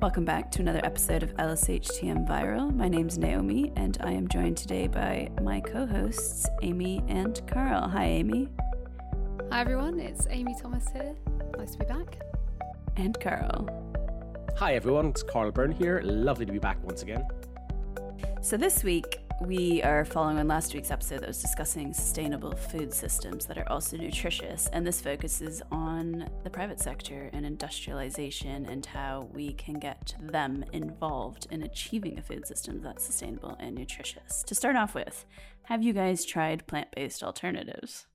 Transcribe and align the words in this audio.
Welcome 0.00 0.24
back 0.24 0.50
to 0.52 0.62
another 0.62 0.80
episode 0.82 1.22
of 1.22 1.36
LSHTM 1.36 2.26
Viral. 2.26 2.74
My 2.74 2.88
name's 2.88 3.18
Naomi, 3.18 3.70
and 3.76 3.98
I 4.00 4.12
am 4.12 4.28
joined 4.28 4.56
today 4.56 4.86
by 4.86 5.28
my 5.42 5.60
co 5.60 5.84
hosts, 5.84 6.48
Amy 6.62 7.04
and 7.06 7.38
Carl. 7.46 7.86
Hi, 7.86 8.06
Amy. 8.06 8.48
Hi, 9.52 9.60
everyone. 9.60 10.00
It's 10.00 10.26
Amy 10.30 10.56
Thomas 10.58 10.86
here. 10.94 11.14
Nice 11.58 11.72
to 11.72 11.80
be 11.80 11.84
back. 11.84 12.18
And 12.96 13.20
Carl. 13.20 13.68
Hi, 14.56 14.72
everyone. 14.74 15.08
It's 15.08 15.22
Carl 15.22 15.52
Byrne 15.52 15.70
here. 15.70 16.00
Lovely 16.02 16.46
to 16.46 16.52
be 16.52 16.58
back 16.58 16.82
once 16.82 17.02
again. 17.02 17.22
So, 18.40 18.56
this 18.56 18.82
week, 18.82 19.19
we 19.40 19.82
are 19.82 20.04
following 20.04 20.38
on 20.38 20.46
last 20.46 20.74
week's 20.74 20.90
episode 20.90 21.20
that 21.20 21.28
was 21.28 21.40
discussing 21.40 21.94
sustainable 21.94 22.52
food 22.52 22.92
systems 22.92 23.46
that 23.46 23.56
are 23.56 23.68
also 23.70 23.96
nutritious, 23.96 24.68
and 24.72 24.86
this 24.86 25.00
focuses 25.00 25.62
on 25.72 26.28
the 26.44 26.50
private 26.50 26.78
sector 26.78 27.30
and 27.32 27.46
industrialization 27.46 28.66
and 28.66 28.84
how 28.84 29.28
we 29.32 29.54
can 29.54 29.78
get 29.78 30.14
them 30.20 30.62
involved 30.72 31.46
in 31.50 31.62
achieving 31.62 32.18
a 32.18 32.22
food 32.22 32.46
system 32.46 32.82
that's 32.82 33.04
sustainable 33.04 33.56
and 33.58 33.74
nutritious. 33.74 34.42
To 34.42 34.54
start 34.54 34.76
off 34.76 34.94
with, 34.94 35.24
have 35.64 35.82
you 35.82 35.94
guys 35.94 36.26
tried 36.26 36.66
plant 36.66 36.88
based 36.94 37.22
alternatives? 37.22 38.06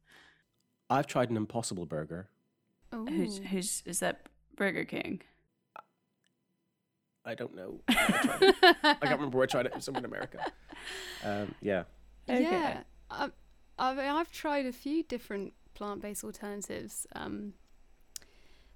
I've 0.90 1.08
tried 1.08 1.32
an 1.32 1.38
Impossible 1.38 1.88
Burger. 1.88 2.30
Oh, 2.94 3.08
Who's, 3.08 3.40
who's 3.40 3.82
is 3.86 4.00
that 4.00 4.28
Burger 4.55 4.86
King? 4.86 5.22
I 7.26 7.36
don't 7.36 7.56
know. 7.56 7.82
I. 7.88 8.54
I 8.84 8.96
can't 9.02 9.20
remember 9.20 9.38
where 9.38 9.44
I 9.44 9.48
tried 9.48 9.66
it. 9.66 9.72
It 9.72 9.76
was 9.76 9.86
somewhere 9.86 10.02
in 10.02 10.06
America. 10.06 10.40
Um, 11.24 11.56
yeah. 11.62 11.84
Okay. 12.30 12.44
yeah. 12.44 12.84
I, 13.10 13.30
I 13.80 13.94
mean, 13.96 14.06
I've 14.06 14.32
tried 14.32 14.66
a 14.66 14.72
few 14.72 15.04
different 15.04 15.54
plant-based 15.74 16.24
alternatives, 16.24 17.08
um, 17.16 17.54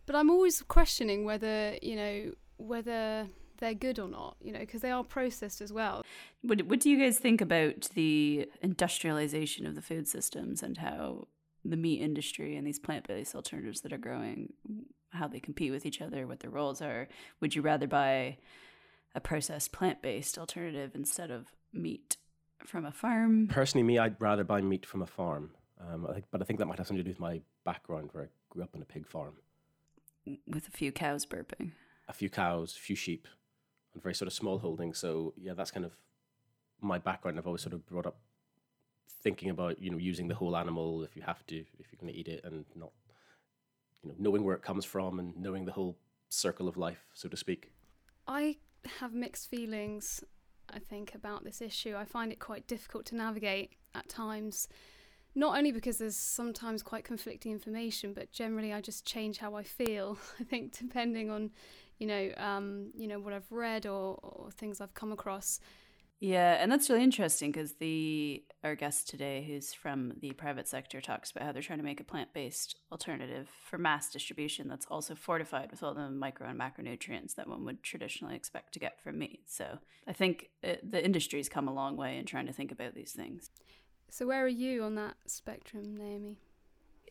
but 0.05 0.15
I'm 0.15 0.29
always 0.29 0.61
questioning 0.63 1.25
whether 1.25 1.77
you 1.81 1.95
know 1.95 2.31
whether 2.57 3.27
they're 3.59 3.73
good 3.75 3.99
or 3.99 4.07
not. 4.07 4.35
You 4.41 4.51
know, 4.53 4.59
because 4.59 4.81
they 4.81 4.91
are 4.91 5.03
processed 5.03 5.61
as 5.61 5.71
well. 5.71 6.03
What, 6.41 6.63
what 6.63 6.79
do 6.79 6.89
you 6.89 6.97
guys 6.97 7.19
think 7.19 7.41
about 7.41 7.89
the 7.93 8.49
industrialization 8.61 9.65
of 9.67 9.75
the 9.75 9.81
food 9.81 10.07
systems 10.07 10.63
and 10.63 10.77
how 10.77 11.27
the 11.63 11.77
meat 11.77 12.01
industry 12.01 12.55
and 12.55 12.65
these 12.65 12.79
plant 12.79 13.07
based 13.07 13.35
alternatives 13.35 13.81
that 13.81 13.93
are 13.93 13.97
growing, 13.97 14.53
how 15.19 15.27
they 15.27 15.39
compete 15.39 15.71
with 15.71 15.85
each 15.85 16.01
other, 16.01 16.25
what 16.25 16.39
their 16.39 16.49
roles 16.49 16.81
are? 16.81 17.07
Would 17.41 17.53
you 17.53 17.61
rather 17.61 17.87
buy 17.87 18.37
a 19.13 19.19
processed 19.19 19.71
plant 19.71 20.01
based 20.01 20.37
alternative 20.37 20.91
instead 20.95 21.29
of 21.29 21.47
meat 21.73 22.17
from 22.65 22.85
a 22.85 22.91
farm? 22.91 23.47
Personally, 23.47 23.83
me, 23.83 23.99
I'd 23.99 24.19
rather 24.19 24.43
buy 24.43 24.61
meat 24.61 24.85
from 24.85 25.01
a 25.01 25.07
farm. 25.07 25.51
Um, 25.79 26.07
I 26.09 26.13
think, 26.13 26.25
but 26.31 26.41
I 26.41 26.45
think 26.45 26.59
that 26.59 26.65
might 26.65 26.77
have 26.77 26.87
something 26.87 27.03
to 27.03 27.09
do 27.09 27.11
with 27.11 27.19
my 27.19 27.41
background, 27.63 28.09
where 28.11 28.25
I 28.25 28.27
grew 28.49 28.63
up 28.63 28.71
on 28.75 28.81
a 28.81 28.85
pig 28.85 29.07
farm. 29.07 29.35
With 30.47 30.67
a 30.67 30.71
few 30.71 30.91
cows 30.91 31.25
burping. 31.25 31.71
A 32.07 32.13
few 32.13 32.29
cows, 32.29 32.75
a 32.75 32.79
few 32.79 32.95
sheep, 32.95 33.27
and 33.93 34.01
very 34.01 34.15
sort 34.15 34.27
of 34.27 34.33
small 34.33 34.59
holdings. 34.59 34.97
So 34.97 35.33
yeah, 35.37 35.53
that's 35.53 35.71
kind 35.71 35.85
of 35.85 35.93
my 36.81 36.97
background. 36.97 37.37
I've 37.37 37.47
always 37.47 37.61
sort 37.61 37.73
of 37.73 37.85
brought 37.85 38.05
up 38.05 38.17
thinking 39.21 39.49
about 39.49 39.81
you 39.81 39.89
know 39.89 39.97
using 39.97 40.27
the 40.27 40.35
whole 40.35 40.55
animal 40.55 41.03
if 41.03 41.15
you 41.15 41.21
have 41.21 41.45
to, 41.47 41.55
if 41.57 41.87
you're 41.91 41.99
going 42.01 42.13
to 42.13 42.19
eat 42.19 42.27
it, 42.27 42.41
and 42.43 42.65
not 42.75 42.91
you 44.03 44.09
know 44.09 44.15
knowing 44.17 44.43
where 44.43 44.55
it 44.55 44.61
comes 44.61 44.85
from 44.85 45.19
and 45.19 45.35
knowing 45.37 45.65
the 45.65 45.71
whole 45.71 45.97
circle 46.29 46.67
of 46.67 46.77
life, 46.77 47.05
so 47.13 47.27
to 47.29 47.37
speak. 47.37 47.71
I 48.27 48.57
have 48.99 49.13
mixed 49.13 49.49
feelings. 49.49 50.23
I 50.69 50.79
think 50.79 51.15
about 51.15 51.43
this 51.43 51.61
issue. 51.61 51.95
I 51.97 52.05
find 52.05 52.31
it 52.31 52.39
quite 52.39 52.67
difficult 52.67 53.05
to 53.07 53.15
navigate 53.15 53.73
at 53.95 54.07
times. 54.07 54.67
Not 55.35 55.57
only 55.57 55.71
because 55.71 55.97
there's 55.97 56.15
sometimes 56.15 56.83
quite 56.83 57.03
conflicting 57.03 57.51
information, 57.51 58.13
but 58.13 58.31
generally 58.31 58.73
I 58.73 58.81
just 58.81 59.05
change 59.05 59.37
how 59.37 59.55
I 59.55 59.63
feel. 59.63 60.17
I 60.39 60.43
think 60.43 60.77
depending 60.77 61.29
on, 61.29 61.51
you 61.97 62.07
know, 62.07 62.31
um, 62.37 62.91
you 62.95 63.07
know 63.07 63.19
what 63.19 63.33
I've 63.33 63.51
read 63.51 63.85
or, 63.85 64.19
or 64.21 64.51
things 64.51 64.81
I've 64.81 64.93
come 64.93 65.11
across. 65.11 65.59
Yeah, 66.21 66.57
and 66.59 66.69
that's 66.69 66.89
really 66.89 67.03
interesting 67.03 67.51
because 67.51 67.73
the 67.73 68.43
our 68.61 68.75
guest 68.75 69.07
today, 69.07 69.45
who's 69.47 69.73
from 69.73 70.13
the 70.19 70.31
private 70.33 70.67
sector, 70.67 70.99
talks 70.99 71.31
about 71.31 71.45
how 71.45 71.53
they're 71.53 71.61
trying 71.61 71.79
to 71.79 71.85
make 71.85 72.01
a 72.01 72.03
plant 72.03 72.33
based 72.33 72.75
alternative 72.91 73.47
for 73.63 73.77
mass 73.77 74.11
distribution 74.11 74.67
that's 74.67 74.85
also 74.87 75.15
fortified 75.15 75.71
with 75.71 75.81
all 75.81 75.93
the 75.93 76.09
micro 76.09 76.49
and 76.49 76.59
macronutrients 76.59 77.35
that 77.35 77.47
one 77.47 77.63
would 77.63 77.83
traditionally 77.83 78.35
expect 78.35 78.73
to 78.73 78.79
get 78.79 79.01
from 79.01 79.17
meat. 79.17 79.43
So 79.45 79.79
I 80.07 80.13
think 80.13 80.49
it, 80.61 80.91
the 80.91 81.03
industry's 81.03 81.47
come 81.47 81.69
a 81.69 81.73
long 81.73 81.95
way 81.95 82.17
in 82.17 82.25
trying 82.25 82.47
to 82.47 82.53
think 82.53 82.73
about 82.73 82.95
these 82.95 83.13
things. 83.13 83.49
So 84.09 84.27
where 84.27 84.43
are 84.43 84.47
you 84.47 84.83
on 84.83 84.95
that 84.95 85.15
spectrum, 85.25 85.95
Naomi? 85.95 86.37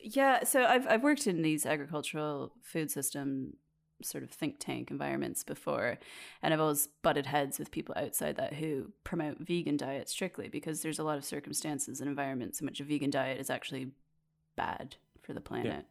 Yeah, 0.03 0.45
so 0.45 0.65
I've 0.65 0.87
I've 0.87 1.03
worked 1.03 1.27
in 1.27 1.41
these 1.41 1.65
agricultural 1.65 2.53
food 2.63 2.91
system 2.91 3.55
sort 4.03 4.25
of 4.25 4.31
think 4.31 4.59
tank 4.59 4.91
environments 4.91 5.43
before 5.43 5.99
and 6.43 6.55
I've 6.55 6.61
always 6.61 6.89
butted 7.03 7.27
heads 7.27 7.59
with 7.59 7.71
people 7.71 7.95
outside 7.99 8.37
that 8.37 8.55
who 8.55 8.93
promote 9.05 9.39
vegan 9.39 9.77
diet 9.77 10.09
strictly 10.09 10.49
because 10.49 10.83
there's 10.83 10.99
a 10.99 11.05
lot 11.05 11.19
of 11.19 11.25
circumstances 11.25 12.01
and 12.01 12.09
environments 12.09 12.61
in 12.61 12.67
which 12.67 12.81
a 12.81 12.85
vegan 12.85 13.11
diet 13.11 13.41
is 13.41 13.51
actually 13.51 13.91
bad 14.57 14.97
for 15.23 15.33
the 15.33 15.41
planet. 15.41 15.87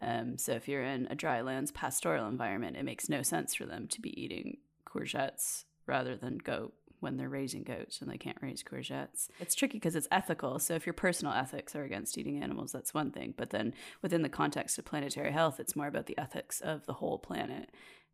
Yeah. 0.00 0.20
Um, 0.20 0.36
so 0.36 0.52
if 0.52 0.66
you're 0.66 0.82
in 0.82 1.06
a 1.10 1.14
drylands 1.14 1.70
pastoral 1.70 2.26
environment, 2.26 2.76
it 2.76 2.84
makes 2.84 3.08
no 3.08 3.22
sense 3.22 3.54
for 3.54 3.66
them 3.66 3.86
to 3.88 4.00
be 4.00 4.20
eating 4.20 4.58
courgettes 4.84 5.64
rather 5.86 6.16
than 6.16 6.38
goat 6.38 6.74
when 7.02 7.16
they're 7.16 7.28
raising 7.28 7.62
goats 7.62 8.00
and 8.00 8.10
they 8.10 8.16
can't 8.16 8.38
raise 8.40 8.62
courgettes. 8.62 9.28
It's 9.40 9.54
tricky 9.54 9.78
because 9.78 9.96
it's 9.96 10.08
ethical. 10.10 10.58
So 10.58 10.74
if 10.74 10.86
your 10.86 10.92
personal 10.92 11.34
ethics 11.34 11.74
are 11.74 11.84
against 11.84 12.16
eating 12.16 12.42
animals, 12.42 12.72
that's 12.72 12.94
one 12.94 13.10
thing. 13.10 13.34
But 13.36 13.50
then 13.50 13.74
within 14.00 14.22
the 14.22 14.28
context 14.28 14.78
of 14.78 14.84
planetary 14.84 15.32
health, 15.32 15.60
it's 15.60 15.76
more 15.76 15.88
about 15.88 16.06
the 16.06 16.16
ethics 16.18 16.60
of 16.60 16.86
the 16.86 16.94
whole 16.94 17.18
planet 17.18 17.70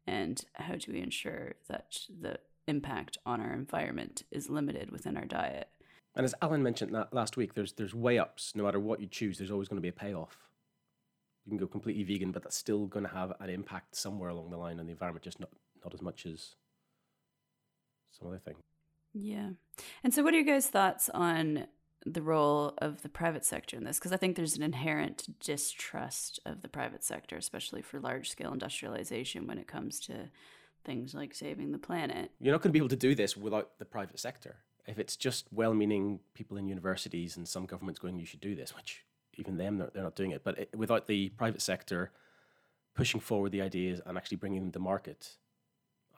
and 0.07 0.43
how 0.55 0.77
do 0.77 0.93
we 0.93 1.01
ensure 1.01 1.55
that 1.69 1.99
the 2.09 2.39
impact 2.67 3.19
on 3.27 3.41
our 3.41 3.53
environment 3.53 4.23
is 4.31 4.49
limited 4.49 4.91
within 4.91 5.17
our 5.17 5.27
diet. 5.27 5.69
And 6.15 6.25
as 6.25 6.35
Alan 6.43 6.63
mentioned 6.63 6.95
that 6.95 7.13
last 7.13 7.37
week, 7.37 7.55
there's 7.55 7.73
there's 7.73 7.95
way 7.95 8.19
ups. 8.19 8.53
No 8.55 8.65
matter 8.65 8.81
what 8.81 9.01
you 9.01 9.07
choose, 9.07 9.39
there's 9.39 9.51
always 9.51 9.69
going 9.69 9.77
to 9.77 9.83
be 9.83 9.89
a 9.89 9.93
payoff. 9.93 10.37
You 11.45 11.51
can 11.51 11.59
go 11.59 11.67
completely 11.67 12.03
vegan, 12.03 12.33
but 12.33 12.43
that's 12.43 12.57
still 12.57 12.87
going 12.87 13.05
to 13.07 13.13
have 13.13 13.33
an 13.41 13.51
impact 13.51 13.97
somewhere 13.97 14.31
along 14.31 14.51
the 14.51 14.57
line 14.57 14.81
on 14.81 14.87
the 14.87 14.93
environment, 14.93 15.25
just 15.25 15.41
not 15.41 15.51
not 15.85 15.95
as 15.95 16.03
much 16.03 16.27
as 16.27 16.57
some 18.19 18.29
other 18.29 18.39
thing. 18.39 18.57
Yeah. 19.15 19.51
And 20.05 20.13
so, 20.13 20.23
what 20.23 20.35
are 20.35 20.39
your 20.39 20.47
guys' 20.47 20.67
thoughts 20.67 21.09
on 21.11 21.67
the 22.07 22.23
role 22.23 22.75
of 22.79 23.03
the 23.03 23.09
private 23.09 23.45
sector 23.45 23.77
in 23.77 23.85
this? 23.85 23.99
Because 23.99 24.13
I 24.13 24.17
think 24.17 24.37
there's 24.37 24.57
an 24.57 24.63
inherent 24.63 25.41
distrust 25.41 26.41
of 26.47 26.63
the 26.63 26.69
private 26.69 27.05
sector, 27.05 27.37
especially 27.37 27.83
for 27.83 28.01
large 28.01 28.31
scale 28.31 28.53
industrialization 28.53 29.47
when 29.47 29.59
it 29.59 29.67
comes 29.67 30.01
to 30.01 30.31
things 30.85 31.15
like 31.15 31.35
saving 31.35 31.73
the 31.73 31.79
planet. 31.79 32.31
You're 32.41 32.53
not 32.53 32.63
going 32.63 32.71
to 32.71 32.73
be 32.73 32.79
able 32.79 32.89
to 32.89 32.97
do 32.97 33.15
this 33.15 33.37
without 33.37 33.79
the 33.79 33.85
private 33.85 34.19
sector. 34.19 34.57
If 34.87 34.99
it's 34.99 35.17
just 35.17 35.47
well 35.53 35.75
meaning 35.75 36.21
people 36.35 36.57
in 36.57 36.67
universities 36.67 37.37
and 37.37 37.47
some 37.47 37.67
governments 37.67 38.01
going, 38.01 38.19
you 38.19 38.25
should 38.25 38.41
do 38.41 38.55
this, 38.55 38.75
which 38.75 39.05
even 39.37 39.57
them, 39.57 39.79
they're, 39.79 39.91
they're 39.93 40.03
not 40.03 40.17
doing 40.17 40.31
it. 40.31 40.43
But 40.45 40.59
it, 40.59 40.71
without 40.77 41.07
the 41.07 41.29
private 41.31 41.61
sector 41.61 42.11
pushing 42.95 43.21
forward 43.21 43.53
the 43.53 43.63
ideas 43.63 44.01
and 44.07 44.17
actually 44.17 44.39
bringing 44.39 44.61
them 44.61 44.73
to 44.73 44.79
market, 44.79 45.37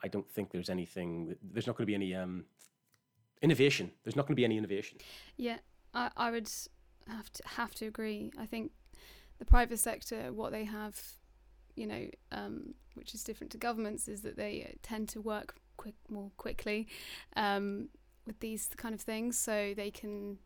I 0.03 0.07
don't 0.07 0.29
think 0.29 0.51
there's 0.51 0.69
anything, 0.69 1.35
there's 1.43 1.67
not 1.67 1.75
going 1.75 1.83
to 1.83 1.91
be 1.91 1.95
any 1.95 2.15
um, 2.15 2.45
innovation. 3.41 3.91
There's 4.03 4.15
not 4.15 4.27
going 4.27 4.35
to 4.35 4.39
be 4.39 4.45
any 4.45 4.57
innovation. 4.57 4.97
Yeah, 5.37 5.57
I, 5.93 6.09
I 6.15 6.31
would 6.31 6.49
have 7.07 7.31
to 7.33 7.43
have 7.45 7.73
to 7.75 7.85
agree. 7.85 8.31
I 8.37 8.45
think 8.45 8.71
the 9.39 9.45
private 9.45 9.79
sector, 9.79 10.31
what 10.31 10.51
they 10.51 10.65
have, 10.65 11.01
you 11.75 11.87
know, 11.87 12.07
um, 12.31 12.75
which 12.93 13.13
is 13.13 13.23
different 13.23 13.51
to 13.51 13.57
governments, 13.57 14.07
is 14.07 14.21
that 14.21 14.37
they 14.37 14.75
tend 14.83 15.09
to 15.09 15.21
work 15.21 15.55
quick 15.77 15.95
more 16.09 16.31
quickly 16.37 16.87
um, 17.35 17.89
with 18.27 18.39
these 18.39 18.69
kind 18.77 18.93
of 18.93 19.01
things, 19.01 19.37
so 19.37 19.73
they 19.75 19.91
can, 19.91 20.37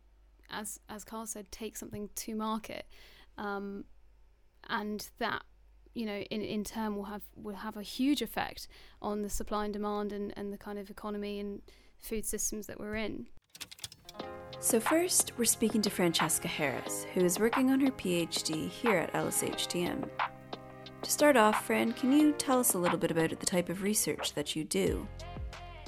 as 0.50 0.80
as 0.88 1.04
Carl 1.04 1.26
said, 1.26 1.52
take 1.52 1.76
something 1.76 2.08
to 2.14 2.34
market, 2.34 2.86
um, 3.36 3.84
and 4.68 5.08
that 5.18 5.42
you 5.94 6.06
know 6.06 6.18
in, 6.30 6.40
in 6.40 6.64
turn 6.64 6.96
will 6.96 7.04
have 7.04 7.22
will 7.34 7.56
have 7.56 7.76
a 7.76 7.82
huge 7.82 8.22
effect 8.22 8.68
on 9.02 9.22
the 9.22 9.30
supply 9.30 9.64
and 9.64 9.72
demand 9.72 10.12
and, 10.12 10.32
and 10.36 10.52
the 10.52 10.58
kind 10.58 10.78
of 10.78 10.90
economy 10.90 11.38
and 11.38 11.60
food 12.00 12.26
systems 12.26 12.66
that 12.66 12.78
we're 12.78 12.96
in. 12.96 13.26
So, 14.58 14.80
first, 14.80 15.32
we're 15.36 15.44
speaking 15.44 15.82
to 15.82 15.90
Francesca 15.90 16.48
Harris, 16.48 17.06
who 17.14 17.20
is 17.20 17.38
working 17.38 17.70
on 17.70 17.80
her 17.80 17.90
PhD 17.90 18.68
here 18.68 18.96
at 18.96 19.12
LSHTM. 19.12 20.08
To 21.02 21.10
start 21.10 21.36
off, 21.36 21.66
Fran, 21.66 21.92
can 21.92 22.10
you 22.10 22.32
tell 22.32 22.58
us 22.58 22.74
a 22.74 22.78
little 22.78 22.98
bit 22.98 23.10
about 23.10 23.30
the 23.30 23.46
type 23.46 23.68
of 23.68 23.82
research 23.82 24.32
that 24.32 24.56
you 24.56 24.64
do? 24.64 25.06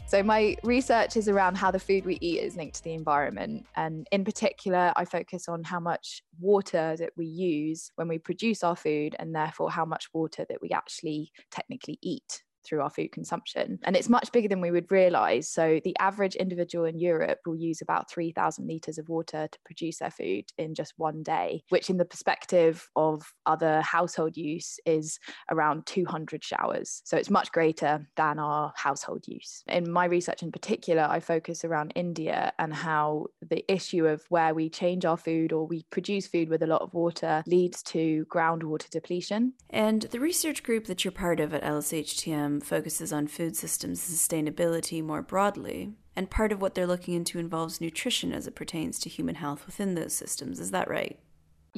So, 0.07 0.23
my 0.23 0.57
research 0.63 1.17
is 1.17 1.29
around 1.29 1.57
how 1.57 1.71
the 1.71 1.81
food 1.81 2.05
we 2.05 2.19
eat 2.21 2.41
is 2.41 2.57
linked 2.57 2.77
to 2.77 2.85
the 2.85 2.95
environment. 2.95 3.67
And 3.75 4.07
in 4.13 4.25
particular, 4.25 4.93
I 4.97 5.05
focus 5.05 5.49
on 5.49 5.65
how 5.65 5.81
much 5.81 6.23
water 6.39 6.95
that 6.99 7.11
we 7.17 7.27
use 7.27 7.91
when 7.97 8.07
we 8.07 8.19
produce 8.19 8.63
our 8.63 8.77
food, 8.77 9.17
and 9.19 9.35
therefore 9.35 9.71
how 9.71 9.85
much 9.85 10.09
water 10.13 10.47
that 10.49 10.63
we 10.63 10.71
actually 10.71 11.33
technically 11.51 11.99
eat 12.01 12.43
through 12.69 12.83
our 12.83 12.91
food 12.91 13.13
consumption. 13.13 13.79
And 13.85 13.97
it's 13.97 14.09
much 14.09 14.31
bigger 14.33 14.49
than 14.49 14.61
we 14.61 14.71
would 14.71 14.91
realize. 14.91 15.49
So 15.49 15.81
the 15.85 15.97
average 15.99 16.35
individual 16.37 16.85
in 16.85 16.99
Europe 16.99 17.39
will 17.47 17.57
use 17.57 17.81
about 17.81 18.11
3,000 18.11 18.67
litres 18.67 18.99
of 18.99 19.09
water 19.09 19.49
to 19.51 19.59
produce 19.65 19.99
their 19.99 20.11
food 20.11 20.45
in 20.59 20.75
just 20.75 20.95
one 20.97 21.23
day, 21.23 21.63
which 21.71 21.91
in 21.91 21.97
the 21.97 22.05
perspective 22.05 22.89
of 22.97 23.23
other 23.47 23.81
household 23.81 24.37
use 24.37 24.79
is 24.85 25.19
around 25.51 25.87
200 25.87 26.45
showers. 26.45 27.03
So 27.05 27.17
it's 27.17 27.31
much 27.31 27.53
greater 27.53 28.07
than 28.17 28.39
our 28.39 28.73
household 28.77 29.25
use. 29.27 29.63
In 29.69 29.91
my 29.91 30.05
research 30.05 30.43
in 30.43 30.53
particular, 30.53 31.07
I 31.09 31.21
focus 31.21 31.65
around 31.65 31.93
India 31.95 32.53
and 32.59 32.75
how 32.75 33.27
the 33.41 33.65
issue 33.73 34.07
of 34.07 34.23
where 34.29 34.55
we 34.55 34.69
change 34.69 35.05
our 35.05 35.17
food 35.17 35.53
or 35.53 35.67
we 35.67 35.85
produce 35.91 36.27
food 36.27 36.49
with 36.49 36.63
a 36.63 36.67
lot 36.67 36.83
of 36.83 36.95
water 36.95 37.43
leads 37.47 37.83
to 37.85 38.27
groundwater 38.31 38.89
depletion. 38.91 39.55
And 39.71 40.03
the 40.03 40.21
research 40.21 40.63
group 40.63 40.87
that 40.87 41.05
you're 41.05 41.13
part 41.13 41.41
of 41.41 41.55
at 41.55 41.63
LSHTM 41.63 42.58
focuses 42.61 43.13
on 43.13 43.27
food 43.27 43.57
systems 43.57 44.01
sustainability 44.01 45.03
more 45.03 45.23
broadly. 45.23 45.95
And 46.17 46.31
part 46.31 46.53
of 46.53 46.61
what 46.61 46.75
they're 46.75 46.87
looking 46.87 47.15
into 47.15 47.39
involves 47.39 47.81
nutrition 47.81 48.33
as 48.33 48.47
it 48.47 48.55
pertains 48.55 48.99
to 49.01 49.09
human 49.09 49.37
health 49.37 49.67
within 49.67 49.95
those 49.95 50.13
systems. 50.13 50.59
Is 50.59 50.71
that 50.73 50.89
right? 50.89 51.19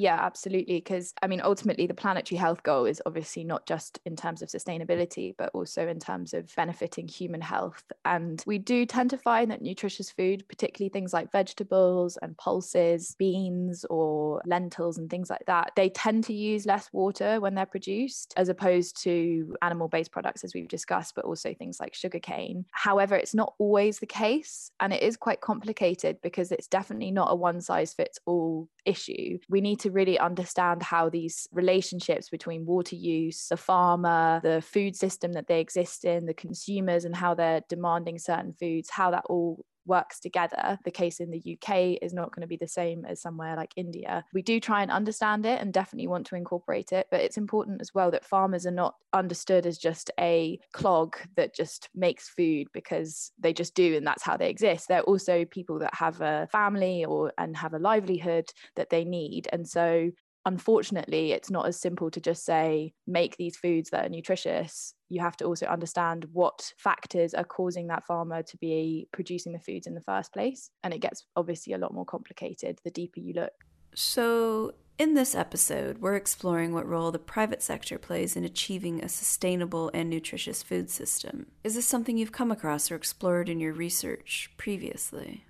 Yeah, 0.00 0.18
absolutely. 0.18 0.76
Because 0.76 1.12
I 1.22 1.26
mean, 1.26 1.42
ultimately, 1.44 1.86
the 1.86 1.92
planetary 1.92 2.38
health 2.38 2.62
goal 2.62 2.86
is 2.86 3.02
obviously 3.04 3.44
not 3.44 3.66
just 3.66 4.00
in 4.06 4.16
terms 4.16 4.40
of 4.40 4.48
sustainability, 4.48 5.34
but 5.36 5.50
also 5.52 5.86
in 5.86 5.98
terms 5.98 6.32
of 6.32 6.54
benefiting 6.56 7.06
human 7.06 7.42
health. 7.42 7.84
And 8.06 8.42
we 8.46 8.56
do 8.56 8.86
tend 8.86 9.10
to 9.10 9.18
find 9.18 9.50
that 9.50 9.60
nutritious 9.60 10.10
food, 10.10 10.48
particularly 10.48 10.88
things 10.88 11.12
like 11.12 11.30
vegetables 11.30 12.16
and 12.22 12.34
pulses, 12.38 13.14
beans 13.18 13.84
or 13.90 14.40
lentils 14.46 14.96
and 14.96 15.10
things 15.10 15.28
like 15.28 15.44
that, 15.46 15.72
they 15.76 15.90
tend 15.90 16.24
to 16.24 16.32
use 16.32 16.64
less 16.64 16.88
water 16.94 17.38
when 17.38 17.54
they're 17.54 17.66
produced 17.66 18.32
as 18.38 18.48
opposed 18.48 19.02
to 19.02 19.54
animal 19.60 19.88
based 19.88 20.12
products, 20.12 20.44
as 20.44 20.54
we've 20.54 20.66
discussed, 20.66 21.14
but 21.14 21.26
also 21.26 21.52
things 21.52 21.78
like 21.78 21.94
sugarcane. 21.94 22.64
However, 22.70 23.16
it's 23.16 23.34
not 23.34 23.52
always 23.58 23.98
the 23.98 24.06
case. 24.06 24.70
And 24.80 24.94
it 24.94 25.02
is 25.02 25.18
quite 25.18 25.42
complicated 25.42 26.22
because 26.22 26.52
it's 26.52 26.68
definitely 26.68 27.10
not 27.10 27.30
a 27.30 27.34
one 27.34 27.60
size 27.60 27.92
fits 27.92 28.18
all 28.24 28.66
issue. 28.86 29.38
We 29.50 29.60
need 29.60 29.80
to 29.80 29.89
really 29.90 30.18
understand 30.18 30.82
how 30.82 31.08
these 31.08 31.48
relationships 31.52 32.28
between 32.28 32.66
water 32.66 32.96
use, 32.96 33.46
the 33.48 33.56
farmer, 33.56 34.40
the 34.42 34.62
food 34.62 34.96
system 34.96 35.32
that 35.32 35.46
they 35.46 35.60
exist 35.60 36.04
in, 36.04 36.26
the 36.26 36.34
consumers, 36.34 37.04
and 37.04 37.14
how 37.14 37.34
they're 37.34 37.62
demanding 37.68 38.18
certain 38.18 38.52
foods, 38.52 38.90
how 38.90 39.10
that 39.10 39.24
all 39.28 39.64
works 39.86 40.20
together. 40.20 40.78
The 40.84 40.90
case 40.90 41.20
in 41.20 41.30
the 41.30 41.38
UK 41.38 41.98
is 42.02 42.12
not 42.12 42.34
going 42.34 42.42
to 42.42 42.46
be 42.46 42.56
the 42.56 42.68
same 42.68 43.04
as 43.04 43.20
somewhere 43.20 43.56
like 43.56 43.72
India. 43.76 44.24
We 44.32 44.42
do 44.42 44.60
try 44.60 44.82
and 44.82 44.90
understand 44.90 45.46
it 45.46 45.60
and 45.60 45.72
definitely 45.72 46.08
want 46.08 46.26
to 46.26 46.36
incorporate 46.36 46.92
it, 46.92 47.06
but 47.10 47.20
it's 47.20 47.36
important 47.36 47.80
as 47.80 47.94
well 47.94 48.10
that 48.10 48.24
farmers 48.24 48.66
are 48.66 48.70
not 48.70 48.94
understood 49.12 49.66
as 49.66 49.78
just 49.78 50.10
a 50.18 50.58
clog 50.72 51.16
that 51.36 51.54
just 51.54 51.88
makes 51.94 52.28
food 52.28 52.68
because 52.72 53.32
they 53.38 53.52
just 53.52 53.74
do 53.74 53.96
and 53.96 54.06
that's 54.06 54.22
how 54.22 54.36
they 54.36 54.50
exist. 54.50 54.88
They're 54.88 55.02
also 55.02 55.44
people 55.44 55.78
that 55.80 55.94
have 55.94 56.20
a 56.20 56.48
family 56.52 57.04
or 57.04 57.32
and 57.38 57.56
have 57.56 57.74
a 57.74 57.78
livelihood 57.78 58.50
that 58.76 58.90
they 58.90 59.04
need. 59.04 59.48
And 59.52 59.68
so 59.68 60.10
unfortunately, 60.46 61.32
it's 61.32 61.50
not 61.50 61.66
as 61.66 61.80
simple 61.80 62.10
to 62.10 62.20
just 62.20 62.44
say, 62.44 62.92
make 63.06 63.36
these 63.36 63.56
foods 63.56 63.90
that 63.90 64.06
are 64.06 64.08
nutritious. 64.10 64.94
You 65.08 65.20
have 65.20 65.36
to 65.38 65.44
also 65.44 65.66
understand 65.66 66.26
what 66.32 66.72
factors 66.78 67.34
are 67.34 67.44
causing 67.44 67.88
that 67.88 68.06
farmer 68.06 68.42
to 68.42 68.56
be 68.58 69.08
producing 69.12 69.52
the 69.52 69.58
foods 69.58 69.86
in 69.86 69.94
the 69.94 70.00
first 70.00 70.32
place. 70.32 70.70
And 70.82 70.94
it 70.94 71.00
gets 71.00 71.26
obviously 71.36 71.72
a 71.72 71.78
lot 71.78 71.94
more 71.94 72.04
complicated 72.04 72.80
the 72.84 72.90
deeper 72.90 73.20
you 73.20 73.34
look. 73.34 73.52
So, 73.94 74.74
in 74.98 75.14
this 75.14 75.34
episode, 75.34 75.98
we're 75.98 76.14
exploring 76.14 76.74
what 76.74 76.86
role 76.86 77.10
the 77.10 77.18
private 77.18 77.62
sector 77.62 77.98
plays 77.98 78.36
in 78.36 78.44
achieving 78.44 79.02
a 79.02 79.08
sustainable 79.08 79.90
and 79.94 80.10
nutritious 80.10 80.62
food 80.62 80.90
system. 80.90 81.46
Is 81.64 81.74
this 81.74 81.88
something 81.88 82.18
you've 82.18 82.32
come 82.32 82.52
across 82.52 82.90
or 82.90 82.96
explored 82.96 83.48
in 83.48 83.60
your 83.60 83.72
research 83.72 84.50
previously? 84.58 85.44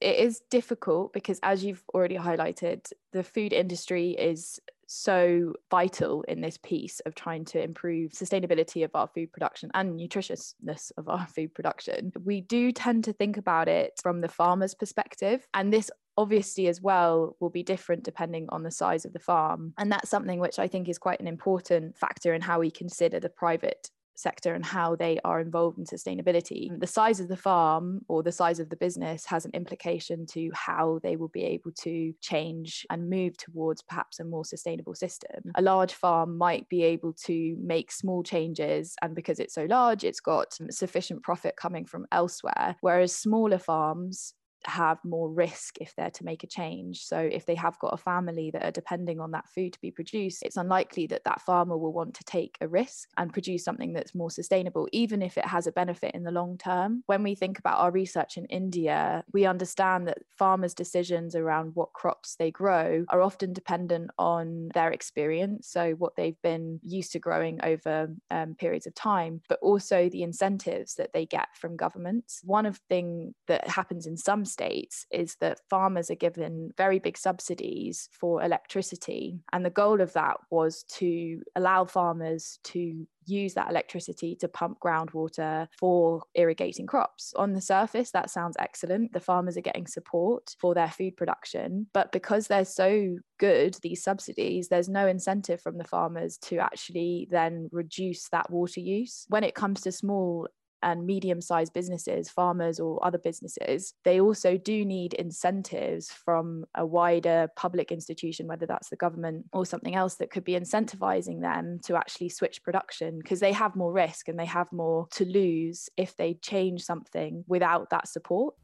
It 0.00 0.16
is 0.16 0.40
difficult 0.50 1.12
because 1.12 1.38
as 1.42 1.64
you've 1.64 1.84
already 1.94 2.16
highlighted 2.16 2.90
the 3.12 3.22
food 3.22 3.52
industry 3.52 4.10
is 4.12 4.60
so 4.92 5.52
vital 5.70 6.22
in 6.22 6.40
this 6.40 6.58
piece 6.58 6.98
of 7.06 7.14
trying 7.14 7.44
to 7.44 7.62
improve 7.62 8.10
sustainability 8.10 8.84
of 8.84 8.90
our 8.94 9.06
food 9.06 9.32
production 9.32 9.70
and 9.74 9.98
nutritiousness 9.98 10.90
of 10.96 11.08
our 11.08 11.26
food 11.34 11.54
production. 11.54 12.12
We 12.24 12.40
do 12.40 12.72
tend 12.72 13.04
to 13.04 13.12
think 13.12 13.36
about 13.36 13.68
it 13.68 14.00
from 14.02 14.20
the 14.20 14.28
farmer's 14.28 14.74
perspective 14.74 15.46
and 15.54 15.72
this 15.72 15.90
obviously 16.16 16.66
as 16.66 16.82
well 16.82 17.36
will 17.38 17.50
be 17.50 17.62
different 17.62 18.02
depending 18.02 18.46
on 18.48 18.64
the 18.64 18.70
size 18.70 19.04
of 19.04 19.12
the 19.12 19.20
farm. 19.20 19.72
And 19.78 19.92
that's 19.92 20.10
something 20.10 20.40
which 20.40 20.58
i 20.58 20.66
think 20.66 20.88
is 20.88 20.98
quite 20.98 21.20
an 21.20 21.28
important 21.28 21.96
factor 21.96 22.34
in 22.34 22.40
how 22.40 22.58
we 22.58 22.70
consider 22.70 23.20
the 23.20 23.28
private 23.28 23.90
sector 24.20 24.54
and 24.54 24.64
how 24.64 24.96
they 24.96 25.18
are 25.24 25.40
involved 25.40 25.78
in 25.78 25.84
sustainability. 25.84 26.70
Mm. 26.70 26.80
The 26.80 26.86
size 26.86 27.20
of 27.20 27.28
the 27.28 27.36
farm 27.36 28.00
or 28.08 28.22
the 28.22 28.32
size 28.32 28.60
of 28.60 28.68
the 28.68 28.76
business 28.76 29.24
has 29.26 29.44
an 29.44 29.52
implication 29.54 30.26
to 30.26 30.50
how 30.54 31.00
they 31.02 31.16
will 31.16 31.28
be 31.28 31.44
able 31.44 31.72
to 31.82 32.12
change 32.20 32.86
and 32.90 33.10
move 33.10 33.36
towards 33.36 33.82
perhaps 33.82 34.20
a 34.20 34.24
more 34.24 34.44
sustainable 34.44 34.94
system. 34.94 35.42
Mm. 35.46 35.52
A 35.56 35.62
large 35.62 35.94
farm 35.94 36.36
might 36.36 36.68
be 36.68 36.82
able 36.82 37.12
to 37.24 37.56
make 37.60 37.90
small 37.92 38.22
changes, 38.22 38.94
and 39.02 39.14
because 39.14 39.40
it's 39.40 39.54
so 39.54 39.64
large, 39.64 40.04
it's 40.04 40.20
got 40.20 40.56
sufficient 40.70 41.22
profit 41.22 41.56
coming 41.56 41.84
from 41.84 42.06
elsewhere. 42.12 42.76
Whereas 42.80 43.14
smaller 43.14 43.58
farms 43.58 44.34
have 44.64 44.98
more 45.04 45.30
risk 45.30 45.78
if 45.80 45.94
they're 45.96 46.10
to 46.10 46.24
make 46.24 46.44
a 46.44 46.46
change. 46.46 47.04
So, 47.04 47.18
if 47.18 47.46
they 47.46 47.54
have 47.54 47.78
got 47.78 47.94
a 47.94 47.96
family 47.96 48.50
that 48.50 48.64
are 48.64 48.70
depending 48.70 49.20
on 49.20 49.30
that 49.32 49.48
food 49.48 49.72
to 49.72 49.80
be 49.80 49.90
produced, 49.90 50.42
it's 50.42 50.56
unlikely 50.56 51.06
that 51.08 51.24
that 51.24 51.40
farmer 51.40 51.76
will 51.76 51.92
want 51.92 52.14
to 52.14 52.24
take 52.24 52.56
a 52.60 52.68
risk 52.68 53.08
and 53.16 53.32
produce 53.32 53.64
something 53.64 53.92
that's 53.92 54.14
more 54.14 54.30
sustainable, 54.30 54.88
even 54.92 55.22
if 55.22 55.38
it 55.38 55.46
has 55.46 55.66
a 55.66 55.72
benefit 55.72 56.14
in 56.14 56.24
the 56.24 56.30
long 56.30 56.58
term. 56.58 57.02
When 57.06 57.22
we 57.22 57.34
think 57.34 57.58
about 57.58 57.78
our 57.78 57.90
research 57.90 58.36
in 58.36 58.44
India, 58.46 59.24
we 59.32 59.46
understand 59.46 60.08
that 60.08 60.18
farmers' 60.36 60.74
decisions 60.74 61.34
around 61.34 61.74
what 61.74 61.92
crops 61.92 62.36
they 62.36 62.50
grow 62.50 63.04
are 63.08 63.22
often 63.22 63.52
dependent 63.52 64.10
on 64.18 64.70
their 64.74 64.90
experience, 64.90 65.68
so 65.68 65.92
what 65.92 66.16
they've 66.16 66.40
been 66.42 66.80
used 66.82 67.12
to 67.12 67.18
growing 67.18 67.60
over 67.62 68.08
um, 68.30 68.54
periods 68.54 68.86
of 68.86 68.94
time, 68.94 69.40
but 69.48 69.58
also 69.60 70.08
the 70.08 70.22
incentives 70.22 70.94
that 70.96 71.12
they 71.12 71.26
get 71.26 71.48
from 71.54 71.76
governments. 71.76 72.40
One 72.44 72.66
of 72.66 72.74
the 72.74 72.80
things 72.88 73.34
that 73.46 73.68
happens 73.68 74.06
in 74.06 74.16
some 74.16 74.44
states 74.50 75.06
is 75.10 75.36
that 75.40 75.60
farmers 75.68 76.10
are 76.10 76.16
given 76.16 76.72
very 76.76 76.98
big 76.98 77.16
subsidies 77.16 78.08
for 78.12 78.42
electricity. 78.42 79.40
And 79.52 79.64
the 79.64 79.70
goal 79.70 80.00
of 80.00 80.12
that 80.14 80.36
was 80.50 80.84
to 80.98 81.42
allow 81.56 81.84
farmers 81.84 82.58
to 82.64 83.06
use 83.26 83.54
that 83.54 83.70
electricity 83.70 84.34
to 84.36 84.48
pump 84.48 84.78
groundwater 84.80 85.68
for 85.78 86.22
irrigating 86.34 86.86
crops. 86.86 87.32
On 87.36 87.52
the 87.52 87.60
surface, 87.60 88.10
that 88.10 88.30
sounds 88.30 88.56
excellent. 88.58 89.12
The 89.12 89.20
farmers 89.20 89.56
are 89.56 89.62
getting 89.62 89.86
support 89.86 90.54
for 90.58 90.74
their 90.74 90.90
food 90.90 91.16
production. 91.16 91.86
But 91.92 92.12
because 92.12 92.46
they're 92.46 92.64
so 92.64 93.18
good, 93.38 93.76
these 93.82 94.02
subsidies, 94.02 94.68
there's 94.68 94.88
no 94.88 95.06
incentive 95.06 95.60
from 95.60 95.78
the 95.78 95.84
farmers 95.84 96.38
to 96.38 96.58
actually 96.58 97.28
then 97.30 97.68
reduce 97.72 98.28
that 98.30 98.50
water 98.50 98.80
use. 98.80 99.26
When 99.28 99.44
it 99.44 99.54
comes 99.54 99.82
to 99.82 99.92
small 99.92 100.48
and 100.82 101.06
medium 101.06 101.40
sized 101.40 101.72
businesses, 101.72 102.30
farmers 102.30 102.80
or 102.80 103.04
other 103.04 103.18
businesses, 103.18 103.94
they 104.04 104.20
also 104.20 104.56
do 104.56 104.84
need 104.84 105.14
incentives 105.14 106.10
from 106.10 106.64
a 106.74 106.84
wider 106.84 107.48
public 107.56 107.92
institution, 107.92 108.46
whether 108.46 108.66
that's 108.66 108.88
the 108.88 108.96
government 108.96 109.46
or 109.52 109.66
something 109.66 109.94
else 109.94 110.16
that 110.16 110.30
could 110.30 110.44
be 110.44 110.52
incentivizing 110.52 111.40
them 111.40 111.78
to 111.84 111.96
actually 111.96 112.28
switch 112.28 112.62
production 112.62 113.18
because 113.18 113.40
they 113.40 113.52
have 113.52 113.76
more 113.76 113.92
risk 113.92 114.28
and 114.28 114.38
they 114.38 114.46
have 114.46 114.70
more 114.72 115.06
to 115.10 115.24
lose 115.24 115.88
if 115.96 116.16
they 116.16 116.34
change 116.34 116.82
something 116.82 117.44
without 117.46 117.90
that 117.90 118.08
support. 118.08 118.54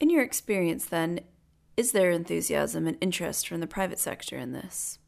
In 0.00 0.10
your 0.10 0.22
experience, 0.22 0.86
then, 0.86 1.20
is 1.76 1.92
there 1.92 2.10
enthusiasm 2.10 2.86
and 2.86 2.96
interest 3.00 3.48
from 3.48 3.60
the 3.60 3.66
private 3.66 3.98
sector 3.98 4.36
in 4.36 4.52
this? 4.52 4.98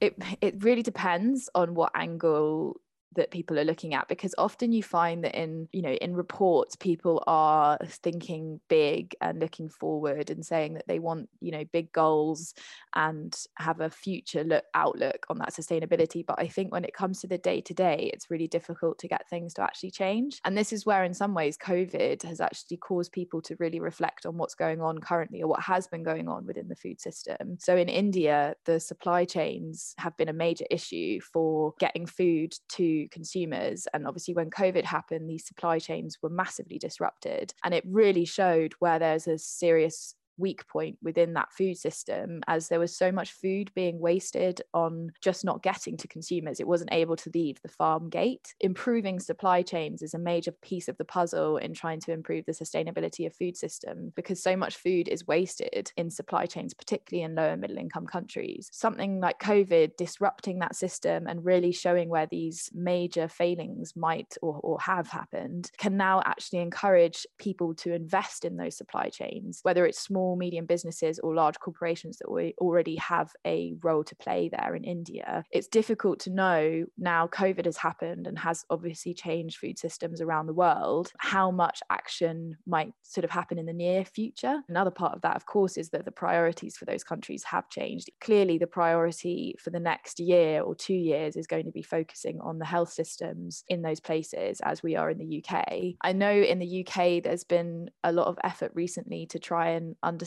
It, 0.00 0.16
it 0.40 0.64
really 0.64 0.82
depends 0.82 1.50
on 1.54 1.74
what 1.74 1.92
angle 1.94 2.80
that 3.16 3.30
people 3.30 3.58
are 3.58 3.64
looking 3.64 3.94
at 3.94 4.08
because 4.08 4.34
often 4.38 4.72
you 4.72 4.82
find 4.82 5.24
that 5.24 5.34
in 5.34 5.68
you 5.72 5.82
know 5.82 5.92
in 5.92 6.14
reports 6.14 6.76
people 6.76 7.22
are 7.26 7.76
thinking 7.84 8.60
big 8.68 9.14
and 9.20 9.40
looking 9.40 9.68
forward 9.68 10.30
and 10.30 10.44
saying 10.44 10.74
that 10.74 10.86
they 10.86 10.98
want 10.98 11.28
you 11.40 11.50
know 11.50 11.64
big 11.72 11.90
goals 11.92 12.54
and 12.94 13.36
have 13.56 13.80
a 13.80 13.90
future 13.90 14.44
look 14.44 14.64
outlook 14.74 15.26
on 15.28 15.38
that 15.38 15.52
sustainability. 15.52 16.24
But 16.24 16.40
i 16.40 16.46
think 16.46 16.72
when 16.72 16.84
it 16.84 16.94
comes 16.94 17.20
to 17.20 17.26
the 17.26 17.38
day 17.38 17.60
to 17.62 17.74
day 17.74 18.10
it's 18.14 18.30
really 18.30 18.48
difficult 18.48 18.98
to 19.00 19.08
get 19.08 19.28
things 19.28 19.54
to 19.54 19.62
actually 19.62 19.90
change. 19.90 20.40
And 20.44 20.56
this 20.56 20.72
is 20.72 20.86
where 20.86 21.04
in 21.04 21.14
some 21.14 21.34
ways 21.34 21.58
covid 21.58 22.22
has 22.22 22.40
actually 22.40 22.76
caused 22.76 23.12
people 23.12 23.42
to 23.42 23.56
really 23.58 23.80
reflect 23.80 24.24
on 24.26 24.36
what's 24.36 24.54
going 24.54 24.80
on 24.80 24.98
currently 24.98 25.42
or 25.42 25.48
what 25.48 25.62
has 25.62 25.86
been 25.88 26.02
going 26.02 26.28
on 26.28 26.46
within 26.46 26.68
the 26.68 26.76
food 26.76 27.00
system. 27.00 27.56
So 27.58 27.76
in 27.76 27.88
india 27.88 28.54
the 28.66 28.78
supply 28.78 29.24
chains 29.24 29.94
have 29.98 30.16
been 30.16 30.28
a 30.28 30.32
major 30.32 30.64
issue 30.70 31.20
for 31.20 31.74
getting 31.78 32.06
food 32.06 32.54
to 32.68 32.99
consumers. 33.08 33.86
And 33.92 34.06
obviously, 34.06 34.34
when 34.34 34.50
COVID 34.50 34.84
happened, 34.84 35.28
these 35.28 35.46
supply 35.46 35.78
chains 35.78 36.18
were 36.22 36.30
massively 36.30 36.78
disrupted. 36.78 37.54
And 37.64 37.74
it 37.74 37.84
really 37.86 38.24
showed 38.24 38.74
where 38.78 38.98
there's 38.98 39.26
a 39.26 39.38
serious 39.38 40.14
weak 40.40 40.66
point 40.66 40.98
within 41.02 41.34
that 41.34 41.52
food 41.52 41.76
system 41.76 42.40
as 42.48 42.68
there 42.68 42.80
was 42.80 42.96
so 42.96 43.12
much 43.12 43.32
food 43.32 43.70
being 43.74 44.00
wasted 44.00 44.60
on 44.74 45.12
just 45.20 45.44
not 45.44 45.62
getting 45.62 45.96
to 45.98 46.08
consumers. 46.08 46.60
It 46.60 46.66
wasn't 46.66 46.92
able 46.92 47.16
to 47.16 47.30
leave 47.34 47.60
the 47.62 47.68
farm 47.68 48.08
gate. 48.08 48.54
Improving 48.60 49.20
supply 49.20 49.62
chains 49.62 50.02
is 50.02 50.14
a 50.14 50.18
major 50.18 50.52
piece 50.52 50.88
of 50.88 50.96
the 50.96 51.04
puzzle 51.04 51.58
in 51.58 51.74
trying 51.74 52.00
to 52.00 52.12
improve 52.12 52.46
the 52.46 52.52
sustainability 52.52 53.26
of 53.26 53.34
food 53.34 53.56
system 53.56 54.12
because 54.16 54.42
so 54.42 54.56
much 54.56 54.76
food 54.76 55.08
is 55.08 55.26
wasted 55.26 55.92
in 55.96 56.10
supply 56.10 56.46
chains, 56.46 56.74
particularly 56.74 57.22
in 57.22 57.34
lower 57.34 57.56
middle 57.56 57.78
income 57.78 58.06
countries. 58.06 58.68
Something 58.72 59.20
like 59.20 59.40
COVID 59.40 59.96
disrupting 59.96 60.58
that 60.60 60.76
system 60.76 61.26
and 61.26 61.44
really 61.44 61.72
showing 61.72 62.08
where 62.08 62.26
these 62.26 62.70
major 62.74 63.28
failings 63.28 63.94
might 63.96 64.36
or, 64.42 64.58
or 64.62 64.80
have 64.80 65.08
happened 65.08 65.70
can 65.78 65.96
now 65.96 66.22
actually 66.24 66.60
encourage 66.60 67.26
people 67.38 67.74
to 67.74 67.94
invest 67.94 68.44
in 68.44 68.56
those 68.56 68.76
supply 68.76 69.08
chains, 69.08 69.60
whether 69.62 69.86
it's 69.86 70.00
small, 70.00 70.29
medium 70.36 70.66
businesses 70.66 71.18
or 71.18 71.34
large 71.34 71.58
corporations 71.58 72.18
that 72.18 72.30
we 72.30 72.54
already 72.58 72.96
have 72.96 73.32
a 73.46 73.74
role 73.82 74.04
to 74.04 74.16
play 74.16 74.50
there 74.50 74.74
in 74.74 74.84
India. 74.84 75.44
It's 75.50 75.68
difficult 75.68 76.20
to 76.20 76.30
know 76.30 76.84
now 76.98 77.26
COVID 77.28 77.64
has 77.64 77.76
happened 77.76 78.26
and 78.26 78.38
has 78.38 78.64
obviously 78.70 79.14
changed 79.14 79.58
food 79.58 79.78
systems 79.78 80.20
around 80.20 80.46
the 80.46 80.54
world, 80.54 81.12
how 81.18 81.50
much 81.50 81.80
action 81.90 82.56
might 82.66 82.92
sort 83.02 83.24
of 83.24 83.30
happen 83.30 83.58
in 83.58 83.66
the 83.66 83.72
near 83.72 84.04
future. 84.04 84.62
Another 84.68 84.90
part 84.90 85.14
of 85.14 85.22
that, 85.22 85.36
of 85.36 85.46
course, 85.46 85.76
is 85.76 85.90
that 85.90 86.04
the 86.04 86.10
priorities 86.10 86.76
for 86.76 86.84
those 86.84 87.04
countries 87.04 87.44
have 87.44 87.68
changed. 87.68 88.10
Clearly, 88.20 88.58
the 88.58 88.66
priority 88.66 89.56
for 89.58 89.70
the 89.70 89.80
next 89.80 90.20
year 90.20 90.62
or 90.62 90.74
two 90.74 90.94
years 90.94 91.36
is 91.36 91.46
going 91.46 91.64
to 91.64 91.72
be 91.72 91.82
focusing 91.82 92.40
on 92.40 92.58
the 92.58 92.64
health 92.64 92.92
systems 92.92 93.64
in 93.68 93.82
those 93.82 94.00
places 94.00 94.60
as 94.64 94.82
we 94.82 94.96
are 94.96 95.10
in 95.10 95.18
the 95.18 95.44
UK. 95.44 95.94
I 96.00 96.12
know 96.12 96.32
in 96.32 96.58
the 96.58 96.86
UK 96.86 97.22
there's 97.22 97.44
been 97.44 97.90
a 98.04 98.12
lot 98.12 98.26
of 98.26 98.38
effort 98.44 98.72
recently 98.74 99.26
to 99.26 99.38
try 99.38 99.70
and 99.70 99.96
understand 100.02 100.19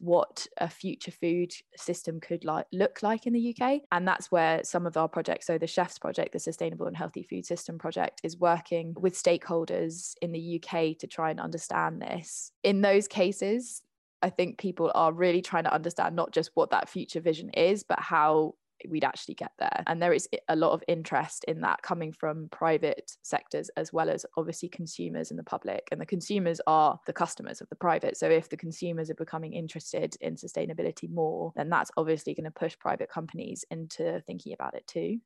what 0.00 0.46
a 0.58 0.68
future 0.68 1.10
food 1.10 1.52
system 1.76 2.20
could 2.20 2.44
like 2.44 2.66
look 2.72 3.02
like 3.02 3.26
in 3.26 3.32
the 3.32 3.54
UK 3.56 3.80
and 3.92 4.06
that's 4.06 4.30
where 4.30 4.62
some 4.64 4.86
of 4.86 4.96
our 4.96 5.08
projects 5.08 5.46
so 5.46 5.58
the 5.58 5.66
SHEFS 5.66 5.98
project 6.00 6.32
the 6.32 6.38
sustainable 6.38 6.86
and 6.86 6.96
healthy 6.96 7.22
food 7.22 7.44
system 7.44 7.78
project 7.78 8.20
is 8.24 8.36
working 8.38 8.94
with 8.98 9.20
stakeholders 9.20 10.14
in 10.22 10.32
the 10.32 10.60
UK 10.60 10.98
to 10.98 11.06
try 11.06 11.30
and 11.30 11.40
understand 11.40 12.00
this. 12.00 12.52
In 12.62 12.80
those 12.80 13.08
cases 13.08 13.82
I 14.22 14.30
think 14.30 14.58
people 14.58 14.90
are 14.94 15.12
really 15.12 15.42
trying 15.42 15.64
to 15.64 15.72
understand 15.72 16.16
not 16.16 16.32
just 16.32 16.50
what 16.54 16.70
that 16.70 16.88
future 16.88 17.20
vision 17.20 17.50
is, 17.50 17.84
but 17.84 18.00
how 18.00 18.54
we'd 18.88 19.04
actually 19.04 19.34
get 19.34 19.52
there. 19.58 19.82
And 19.86 20.02
there 20.02 20.12
is 20.12 20.28
a 20.48 20.56
lot 20.56 20.72
of 20.72 20.82
interest 20.88 21.44
in 21.44 21.60
that 21.62 21.82
coming 21.82 22.12
from 22.12 22.48
private 22.50 23.12
sectors 23.22 23.70
as 23.76 23.92
well 23.92 24.10
as 24.10 24.26
obviously 24.36 24.68
consumers 24.68 25.30
and 25.30 25.38
the 25.38 25.44
public. 25.44 25.88
And 25.90 26.00
the 26.00 26.06
consumers 26.06 26.60
are 26.66 26.98
the 27.06 27.12
customers 27.12 27.60
of 27.60 27.68
the 27.68 27.76
private. 27.76 28.16
So 28.16 28.28
if 28.28 28.48
the 28.48 28.56
consumers 28.56 29.10
are 29.10 29.14
becoming 29.14 29.52
interested 29.52 30.16
in 30.20 30.34
sustainability 30.34 31.10
more, 31.10 31.52
then 31.56 31.70
that's 31.70 31.90
obviously 31.96 32.34
going 32.34 32.44
to 32.44 32.50
push 32.50 32.78
private 32.78 33.10
companies 33.10 33.64
into 33.70 34.22
thinking 34.26 34.52
about 34.52 34.74
it 34.74 34.86
too. 34.86 35.18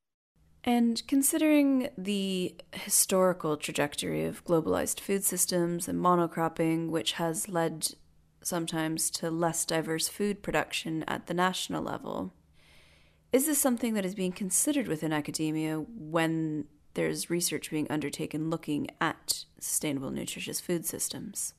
And 0.63 1.03
considering 1.09 1.89
the 1.97 2.55
historical 2.73 3.57
trajectory 3.57 4.27
of 4.27 4.45
globalized 4.45 5.01
food 5.01 5.25
systems 5.25 5.89
and 5.89 5.99
monocropping, 5.99 6.91
which 6.91 7.13
has 7.13 7.49
led 7.49 7.95
sometimes 8.43 9.11
to 9.11 9.31
less 9.31 9.65
diverse 9.65 10.09
food 10.09 10.43
production 10.43 11.03
at 11.05 11.27
the 11.27 11.35
national 11.35 11.83
level, 11.83 12.35
is 13.33 13.47
this 13.47 13.61
something 13.61 13.95
that 13.95 14.05
is 14.05 14.15
being 14.15 14.33
considered 14.33 14.89
within 14.89 15.13
academia 15.13 15.77
when 15.77 16.65
there's 16.95 17.31
research 17.31 17.71
being 17.71 17.87
undertaken 17.89 18.51
looking 18.51 18.89
at 19.01 19.45
sustainable 19.61 20.11
nutritious 20.11 20.61
food 20.61 20.85
systems? 20.85 21.55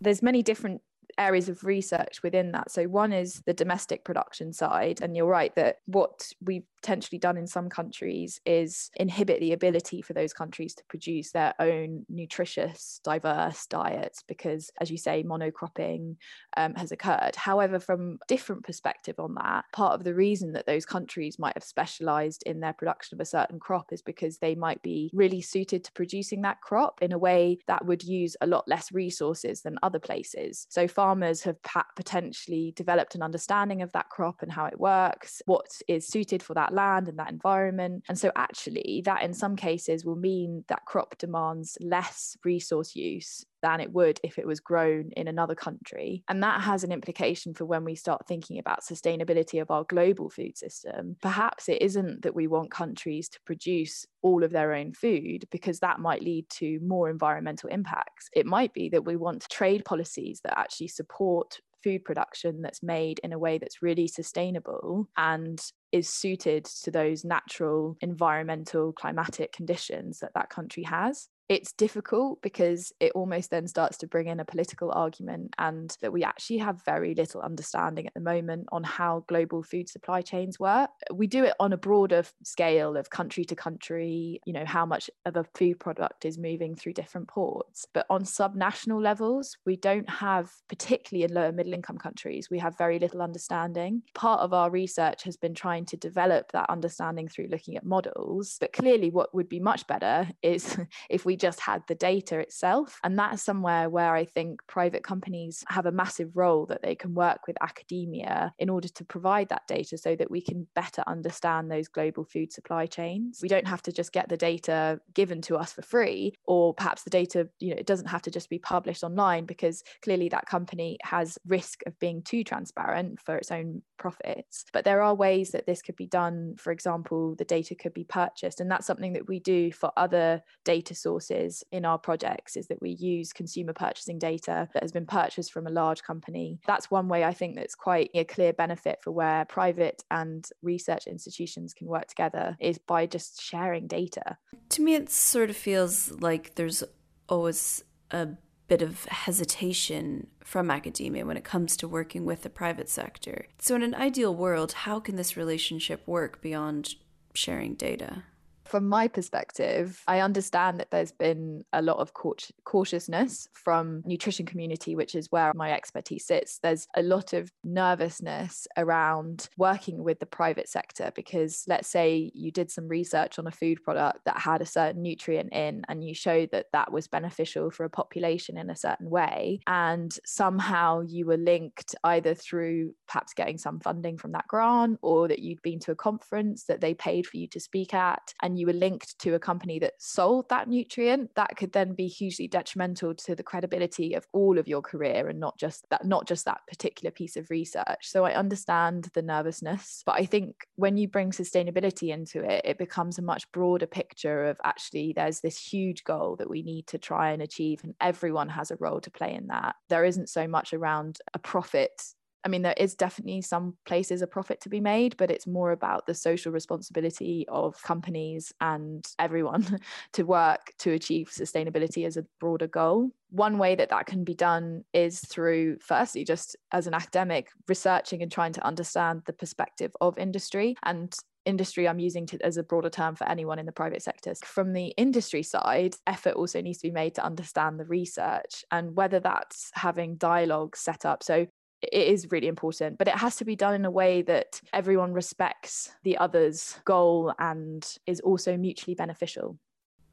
There's 0.00 0.22
many 0.22 0.42
different 0.42 0.82
areas 1.18 1.48
of 1.48 1.64
research 1.64 2.22
within 2.22 2.52
that. 2.52 2.70
So 2.70 2.84
one 2.84 3.12
is 3.12 3.42
the 3.46 3.54
domestic 3.54 4.04
production 4.04 4.52
side 4.52 5.00
and 5.00 5.16
you're 5.16 5.26
right 5.26 5.54
that 5.54 5.78
what 5.86 6.32
we've 6.40 6.66
potentially 6.84 7.18
done 7.18 7.38
in 7.38 7.46
some 7.46 7.70
countries 7.70 8.42
is 8.44 8.90
inhibit 8.96 9.40
the 9.40 9.54
ability 9.54 10.02
for 10.02 10.12
those 10.12 10.34
countries 10.34 10.74
to 10.74 10.84
produce 10.86 11.30
their 11.30 11.54
own 11.58 12.04
nutritious, 12.10 13.00
diverse 13.02 13.66
diets 13.68 14.22
because, 14.28 14.70
as 14.82 14.90
you 14.90 14.98
say, 14.98 15.22
monocropping 15.22 16.14
um, 16.58 16.74
has 16.74 16.92
occurred. 16.92 17.34
However, 17.36 17.80
from 17.80 18.18
a 18.22 18.26
different 18.28 18.64
perspective 18.64 19.18
on 19.18 19.32
that, 19.36 19.64
part 19.72 19.94
of 19.94 20.04
the 20.04 20.14
reason 20.14 20.52
that 20.52 20.66
those 20.66 20.84
countries 20.84 21.38
might 21.38 21.56
have 21.56 21.64
specialized 21.64 22.42
in 22.44 22.60
their 22.60 22.74
production 22.74 23.16
of 23.16 23.20
a 23.20 23.24
certain 23.24 23.58
crop 23.58 23.90
is 23.90 24.02
because 24.02 24.36
they 24.36 24.54
might 24.54 24.82
be 24.82 25.10
really 25.14 25.40
suited 25.40 25.84
to 25.84 25.92
producing 25.92 26.42
that 26.42 26.60
crop 26.60 27.00
in 27.00 27.12
a 27.12 27.18
way 27.18 27.56
that 27.66 27.86
would 27.86 28.02
use 28.02 28.36
a 28.42 28.46
lot 28.46 28.68
less 28.68 28.92
resources 28.92 29.62
than 29.62 29.78
other 29.82 29.98
places. 29.98 30.66
So 30.68 30.86
farmers 30.86 31.44
have 31.44 31.56
potentially 31.96 32.74
developed 32.76 33.14
an 33.14 33.22
understanding 33.22 33.80
of 33.80 33.90
that 33.92 34.10
crop 34.10 34.42
and 34.42 34.52
how 34.52 34.66
it 34.66 34.78
works, 34.78 35.40
what 35.46 35.80
is 35.88 36.06
suited 36.06 36.42
for 36.42 36.52
that 36.52 36.73
land 36.74 37.08
and 37.08 37.18
that 37.18 37.30
environment. 37.30 38.04
And 38.08 38.18
so, 38.18 38.30
actually, 38.36 39.02
that 39.04 39.22
in 39.22 39.32
some 39.32 39.56
cases 39.56 40.04
will 40.04 40.16
mean 40.16 40.64
that 40.68 40.84
crop 40.86 41.16
demands 41.18 41.78
less 41.80 42.36
resource 42.44 42.94
use 42.94 43.44
than 43.64 43.80
it 43.80 43.92
would 43.92 44.20
if 44.22 44.38
it 44.38 44.46
was 44.46 44.60
grown 44.60 45.10
in 45.16 45.26
another 45.26 45.54
country. 45.54 46.22
And 46.28 46.42
that 46.42 46.60
has 46.60 46.84
an 46.84 46.92
implication 46.92 47.54
for 47.54 47.64
when 47.64 47.82
we 47.82 47.94
start 47.94 48.26
thinking 48.28 48.58
about 48.58 48.84
sustainability 48.84 49.60
of 49.60 49.70
our 49.70 49.84
global 49.84 50.28
food 50.28 50.58
system. 50.58 51.16
Perhaps 51.22 51.70
it 51.70 51.80
isn't 51.80 52.22
that 52.22 52.34
we 52.34 52.46
want 52.46 52.70
countries 52.70 53.26
to 53.30 53.40
produce 53.46 54.04
all 54.20 54.44
of 54.44 54.50
their 54.50 54.74
own 54.74 54.92
food 54.92 55.46
because 55.50 55.80
that 55.80 55.98
might 55.98 56.22
lead 56.22 56.46
to 56.50 56.78
more 56.80 57.08
environmental 57.08 57.70
impacts. 57.70 58.28
It 58.34 58.44
might 58.44 58.74
be 58.74 58.90
that 58.90 59.06
we 59.06 59.16
want 59.16 59.48
trade 59.50 59.86
policies 59.86 60.42
that 60.44 60.58
actually 60.58 60.88
support 60.88 61.58
food 61.82 62.04
production 62.04 62.62
that's 62.62 62.82
made 62.82 63.20
in 63.22 63.32
a 63.32 63.38
way 63.38 63.58
that's 63.58 63.82
really 63.82 64.08
sustainable 64.08 65.06
and 65.18 65.60
is 65.94 66.08
suited 66.08 66.64
to 66.64 66.90
those 66.90 67.24
natural 67.24 67.96
environmental 68.00 68.92
climatic 68.92 69.52
conditions 69.52 70.18
that 70.18 70.34
that 70.34 70.50
country 70.50 70.82
has 70.82 71.28
it's 71.48 71.72
difficult 71.72 72.40
because 72.42 72.92
it 73.00 73.12
almost 73.14 73.50
then 73.50 73.66
starts 73.66 73.98
to 73.98 74.06
bring 74.06 74.28
in 74.28 74.40
a 74.40 74.44
political 74.44 74.90
argument 74.92 75.54
and 75.58 75.96
that 76.00 76.12
we 76.12 76.24
actually 76.24 76.58
have 76.58 76.84
very 76.84 77.14
little 77.14 77.42
understanding 77.42 78.06
at 78.06 78.14
the 78.14 78.20
moment 78.20 78.66
on 78.72 78.82
how 78.82 79.24
global 79.28 79.62
food 79.62 79.88
supply 79.88 80.22
chains 80.22 80.58
work. 80.58 80.90
We 81.12 81.26
do 81.26 81.44
it 81.44 81.54
on 81.60 81.72
a 81.72 81.76
broader 81.76 82.24
scale 82.42 82.96
of 82.96 83.10
country 83.10 83.44
to 83.46 83.54
country 83.54 84.40
you 84.46 84.52
know 84.52 84.64
how 84.64 84.86
much 84.86 85.10
of 85.26 85.36
a 85.36 85.44
food 85.54 85.78
product 85.78 86.24
is 86.24 86.38
moving 86.38 86.74
through 86.74 86.94
different 86.94 87.28
ports. 87.28 87.86
But 87.92 88.06
on 88.08 88.24
subnational 88.24 89.02
levels 89.02 89.56
we 89.66 89.76
don't 89.76 90.08
have 90.08 90.50
particularly 90.68 91.24
in 91.24 91.34
lower 91.34 91.52
middle 91.52 91.74
income 91.74 91.98
countries 91.98 92.48
we 92.50 92.58
have 92.58 92.78
very 92.78 92.98
little 92.98 93.20
understanding. 93.20 94.02
Part 94.14 94.40
of 94.40 94.54
our 94.54 94.70
research 94.70 95.24
has 95.24 95.36
been 95.36 95.54
trying 95.54 95.84
to 95.86 95.96
develop 95.96 96.52
that 96.52 96.70
understanding 96.70 97.28
through 97.28 97.48
looking 97.50 97.76
at 97.76 97.84
models 97.84 98.56
but 98.60 98.72
clearly 98.72 99.10
what 99.10 99.34
would 99.34 99.48
be 99.48 99.60
much 99.60 99.86
better 99.86 100.28
is 100.42 100.78
if 101.10 101.24
we 101.24 101.33
we 101.34 101.36
just 101.36 101.58
had 101.58 101.82
the 101.88 101.96
data 101.96 102.38
itself. 102.38 103.00
And 103.02 103.18
that's 103.18 103.42
somewhere 103.42 103.90
where 103.90 104.14
I 104.14 104.24
think 104.24 104.60
private 104.68 105.02
companies 105.02 105.64
have 105.66 105.84
a 105.84 105.90
massive 105.90 106.36
role 106.36 106.64
that 106.66 106.80
they 106.80 106.94
can 106.94 107.12
work 107.12 107.48
with 107.48 107.56
academia 107.60 108.52
in 108.60 108.70
order 108.70 108.86
to 108.86 109.04
provide 109.04 109.48
that 109.48 109.66
data 109.66 109.98
so 109.98 110.14
that 110.14 110.30
we 110.30 110.40
can 110.40 110.68
better 110.76 111.02
understand 111.08 111.72
those 111.72 111.88
global 111.88 112.24
food 112.24 112.52
supply 112.52 112.86
chains. 112.86 113.40
We 113.42 113.48
don't 113.48 113.66
have 113.66 113.82
to 113.82 113.92
just 113.92 114.12
get 114.12 114.28
the 114.28 114.36
data 114.36 115.00
given 115.12 115.42
to 115.42 115.56
us 115.56 115.72
for 115.72 115.82
free, 115.82 116.34
or 116.44 116.72
perhaps 116.72 117.02
the 117.02 117.10
data, 117.10 117.48
you 117.58 117.70
know, 117.70 117.80
it 117.80 117.86
doesn't 117.86 118.06
have 118.06 118.22
to 118.22 118.30
just 118.30 118.48
be 118.48 118.60
published 118.60 119.02
online 119.02 119.44
because 119.44 119.82
clearly 120.04 120.28
that 120.28 120.46
company 120.46 120.98
has 121.02 121.36
risk 121.48 121.80
of 121.84 121.98
being 121.98 122.22
too 122.22 122.44
transparent 122.44 123.18
for 123.18 123.34
its 123.34 123.50
own 123.50 123.82
profits. 123.98 124.66
But 124.72 124.84
there 124.84 125.02
are 125.02 125.16
ways 125.16 125.50
that 125.50 125.66
this 125.66 125.82
could 125.82 125.96
be 125.96 126.06
done. 126.06 126.54
For 126.58 126.70
example, 126.70 127.34
the 127.34 127.44
data 127.44 127.74
could 127.74 127.92
be 127.92 128.04
purchased. 128.04 128.60
And 128.60 128.70
that's 128.70 128.86
something 128.86 129.14
that 129.14 129.26
we 129.26 129.40
do 129.40 129.72
for 129.72 129.90
other 129.96 130.40
data 130.64 130.94
sources 130.94 131.23
sources 131.24 131.64
in 131.72 131.84
our 131.84 131.98
projects 131.98 132.56
is 132.56 132.66
that 132.68 132.80
we 132.80 132.90
use 132.90 133.32
consumer 133.32 133.72
purchasing 133.72 134.18
data 134.18 134.68
that 134.74 134.82
has 134.82 134.92
been 134.92 135.06
purchased 135.06 135.52
from 135.52 135.66
a 135.66 135.70
large 135.70 136.02
company. 136.02 136.60
That's 136.66 136.90
one 136.90 137.08
way 137.08 137.24
I 137.24 137.32
think 137.32 137.56
that's 137.56 137.74
quite 137.74 138.10
a 138.14 138.24
clear 138.24 138.52
benefit 138.52 138.98
for 139.02 139.10
where 139.10 139.44
private 139.46 140.04
and 140.10 140.46
research 140.62 141.06
institutions 141.06 141.74
can 141.74 141.86
work 141.86 142.06
together 142.06 142.56
is 142.60 142.78
by 142.78 143.06
just 143.06 143.42
sharing 143.42 143.86
data. 143.86 144.36
To 144.70 144.82
me, 144.82 144.94
it 144.94 145.10
sort 145.10 145.50
of 145.50 145.56
feels 145.56 146.12
like 146.12 146.54
there's 146.54 146.84
always 147.28 147.84
a 148.10 148.28
bit 148.66 148.82
of 148.82 149.04
hesitation 149.06 150.26
from 150.42 150.70
academia 150.70 151.26
when 151.26 151.36
it 151.36 151.44
comes 151.44 151.76
to 151.76 151.88
working 151.88 152.24
with 152.24 152.42
the 152.42 152.50
private 152.50 152.88
sector. 152.88 153.46
So, 153.58 153.74
in 153.74 153.82
an 153.82 153.94
ideal 153.94 154.34
world, 154.34 154.72
how 154.72 155.00
can 155.00 155.16
this 155.16 155.36
relationship 155.36 156.06
work 156.06 156.40
beyond 156.40 156.94
sharing 157.34 157.74
data? 157.74 158.24
From 158.64 158.88
my 158.88 159.08
perspective, 159.08 160.02
I 160.08 160.20
understand 160.20 160.80
that 160.80 160.90
there's 160.90 161.12
been 161.12 161.64
a 161.72 161.82
lot 161.82 161.98
of 161.98 162.12
cautiousness 162.14 163.48
from 163.52 164.02
nutrition 164.06 164.46
community, 164.46 164.96
which 164.96 165.14
is 165.14 165.30
where 165.30 165.52
my 165.54 165.72
expertise 165.72 166.26
sits. 166.26 166.58
There's 166.58 166.88
a 166.96 167.02
lot 167.02 167.32
of 167.32 167.50
nervousness 167.62 168.66
around 168.76 169.48
working 169.58 170.02
with 170.02 170.18
the 170.18 170.26
private 170.26 170.68
sector 170.68 171.12
because 171.14 171.64
let's 171.68 171.88
say 171.88 172.30
you 172.34 172.50
did 172.50 172.70
some 172.70 172.88
research 172.88 173.38
on 173.38 173.46
a 173.46 173.50
food 173.52 173.82
product 173.82 174.20
that 174.24 174.38
had 174.38 174.62
a 174.62 174.66
certain 174.66 175.02
nutrient 175.02 175.52
in 175.52 175.82
and 175.88 176.02
you 176.02 176.14
showed 176.14 176.50
that 176.52 176.66
that 176.72 176.92
was 176.92 177.06
beneficial 177.06 177.70
for 177.70 177.84
a 177.84 177.90
population 177.90 178.56
in 178.56 178.70
a 178.70 178.76
certain 178.76 179.10
way 179.10 179.60
and 179.66 180.18
somehow 180.24 181.02
you 181.02 181.26
were 181.26 181.36
linked 181.36 181.94
either 182.04 182.34
through 182.34 182.94
perhaps 183.06 183.34
getting 183.34 183.58
some 183.58 183.80
funding 183.80 184.16
from 184.16 184.32
that 184.32 184.48
grant 184.48 184.98
or 185.02 185.28
that 185.28 185.40
you'd 185.40 185.62
been 185.62 185.78
to 185.78 185.92
a 185.92 185.96
conference 185.96 186.64
that 186.64 186.80
they 186.80 186.94
paid 186.94 187.26
for 187.26 187.36
you 187.36 187.46
to 187.46 187.60
speak 187.60 187.94
at 187.94 188.34
and 188.42 188.53
you 188.56 188.66
were 188.66 188.72
linked 188.72 189.18
to 189.20 189.34
a 189.34 189.38
company 189.38 189.78
that 189.78 189.94
sold 189.98 190.48
that 190.48 190.68
nutrient 190.68 191.34
that 191.34 191.56
could 191.56 191.72
then 191.72 191.94
be 191.94 192.06
hugely 192.06 192.48
detrimental 192.48 193.14
to 193.14 193.34
the 193.34 193.42
credibility 193.42 194.14
of 194.14 194.26
all 194.32 194.58
of 194.58 194.68
your 194.68 194.82
career 194.82 195.28
and 195.28 195.40
not 195.40 195.58
just 195.58 195.86
that 195.90 196.04
not 196.04 196.26
just 196.26 196.44
that 196.44 196.60
particular 196.68 197.10
piece 197.10 197.36
of 197.36 197.50
research. 197.50 198.02
So 198.02 198.24
i 198.24 198.34
understand 198.34 199.08
the 199.14 199.22
nervousness 199.22 200.02
but 200.06 200.16
i 200.16 200.24
think 200.24 200.66
when 200.76 200.96
you 200.96 201.08
bring 201.08 201.30
sustainability 201.30 202.12
into 202.12 202.42
it 202.42 202.62
it 202.64 202.78
becomes 202.78 203.18
a 203.18 203.22
much 203.22 203.50
broader 203.52 203.86
picture 203.86 204.46
of 204.46 204.56
actually 204.64 205.12
there's 205.14 205.40
this 205.40 205.58
huge 205.58 206.04
goal 206.04 206.36
that 206.36 206.50
we 206.50 206.62
need 206.62 206.86
to 206.88 206.98
try 206.98 207.30
and 207.30 207.42
achieve 207.42 207.80
and 207.84 207.94
everyone 208.00 208.48
has 208.48 208.70
a 208.70 208.76
role 208.76 209.00
to 209.00 209.10
play 209.10 209.34
in 209.34 209.48
that. 209.48 209.76
There 209.88 210.04
isn't 210.04 210.28
so 210.28 210.46
much 210.46 210.72
around 210.72 211.18
a 211.32 211.38
profit 211.38 212.02
I 212.44 212.48
mean, 212.48 212.62
there 212.62 212.74
is 212.76 212.94
definitely 212.94 213.40
some 213.40 213.74
places 213.86 214.20
a 214.20 214.26
profit 214.26 214.60
to 214.62 214.68
be 214.68 214.80
made, 214.80 215.16
but 215.16 215.30
it's 215.30 215.46
more 215.46 215.72
about 215.72 216.06
the 216.06 216.14
social 216.14 216.52
responsibility 216.52 217.46
of 217.48 217.82
companies 217.82 218.52
and 218.60 219.04
everyone 219.18 219.80
to 220.12 220.24
work 220.24 220.72
to 220.80 220.92
achieve 220.92 221.30
sustainability 221.30 222.06
as 222.06 222.18
a 222.18 222.26
broader 222.40 222.66
goal. 222.66 223.10
One 223.30 223.56
way 223.56 223.74
that 223.76 223.88
that 223.88 224.06
can 224.06 224.24
be 224.24 224.34
done 224.34 224.84
is 224.92 225.20
through, 225.20 225.78
firstly, 225.80 226.24
just 226.24 226.54
as 226.70 226.86
an 226.86 226.92
academic, 226.92 227.48
researching 227.66 228.22
and 228.22 228.30
trying 228.30 228.52
to 228.52 228.66
understand 228.66 229.22
the 229.24 229.32
perspective 229.32 229.92
of 230.00 230.18
industry. 230.18 230.76
And 230.82 231.14
industry 231.46 231.86
i'm 231.86 231.98
using 231.98 232.24
to, 232.24 232.42
as 232.42 232.56
a 232.56 232.62
broader 232.62 232.88
term 232.88 233.14
for 233.14 233.28
anyone 233.28 233.58
in 233.58 233.66
the 233.66 233.72
private 233.72 234.02
sector. 234.02 234.34
From 234.46 234.72
the 234.72 234.86
industry 234.96 235.42
side 235.42 235.94
effort 236.06 236.34
also 236.36 236.62
needs 236.62 236.78
to 236.78 236.88
be 236.88 236.92
made 236.92 237.14
to 237.16 237.24
understand 237.24 237.78
the 237.78 237.84
research 237.84 238.64
and 238.70 238.96
whether 238.96 239.20
that's 239.20 239.70
having 239.74 240.16
dialogue 240.16 240.74
set 240.74 241.04
up. 241.04 241.22
So 241.22 241.46
it 241.82 242.08
is 242.08 242.30
really 242.30 242.48
important, 242.48 242.98
but 242.98 243.08
it 243.08 243.16
has 243.16 243.36
to 243.36 243.44
be 243.44 243.56
done 243.56 243.74
in 243.74 243.84
a 243.84 243.90
way 243.90 244.22
that 244.22 244.60
everyone 244.72 245.12
respects 245.12 245.92
the 246.02 246.16
other's 246.18 246.78
goal 246.84 247.32
and 247.38 247.98
is 248.06 248.20
also 248.20 248.56
mutually 248.56 248.94
beneficial. 248.94 249.58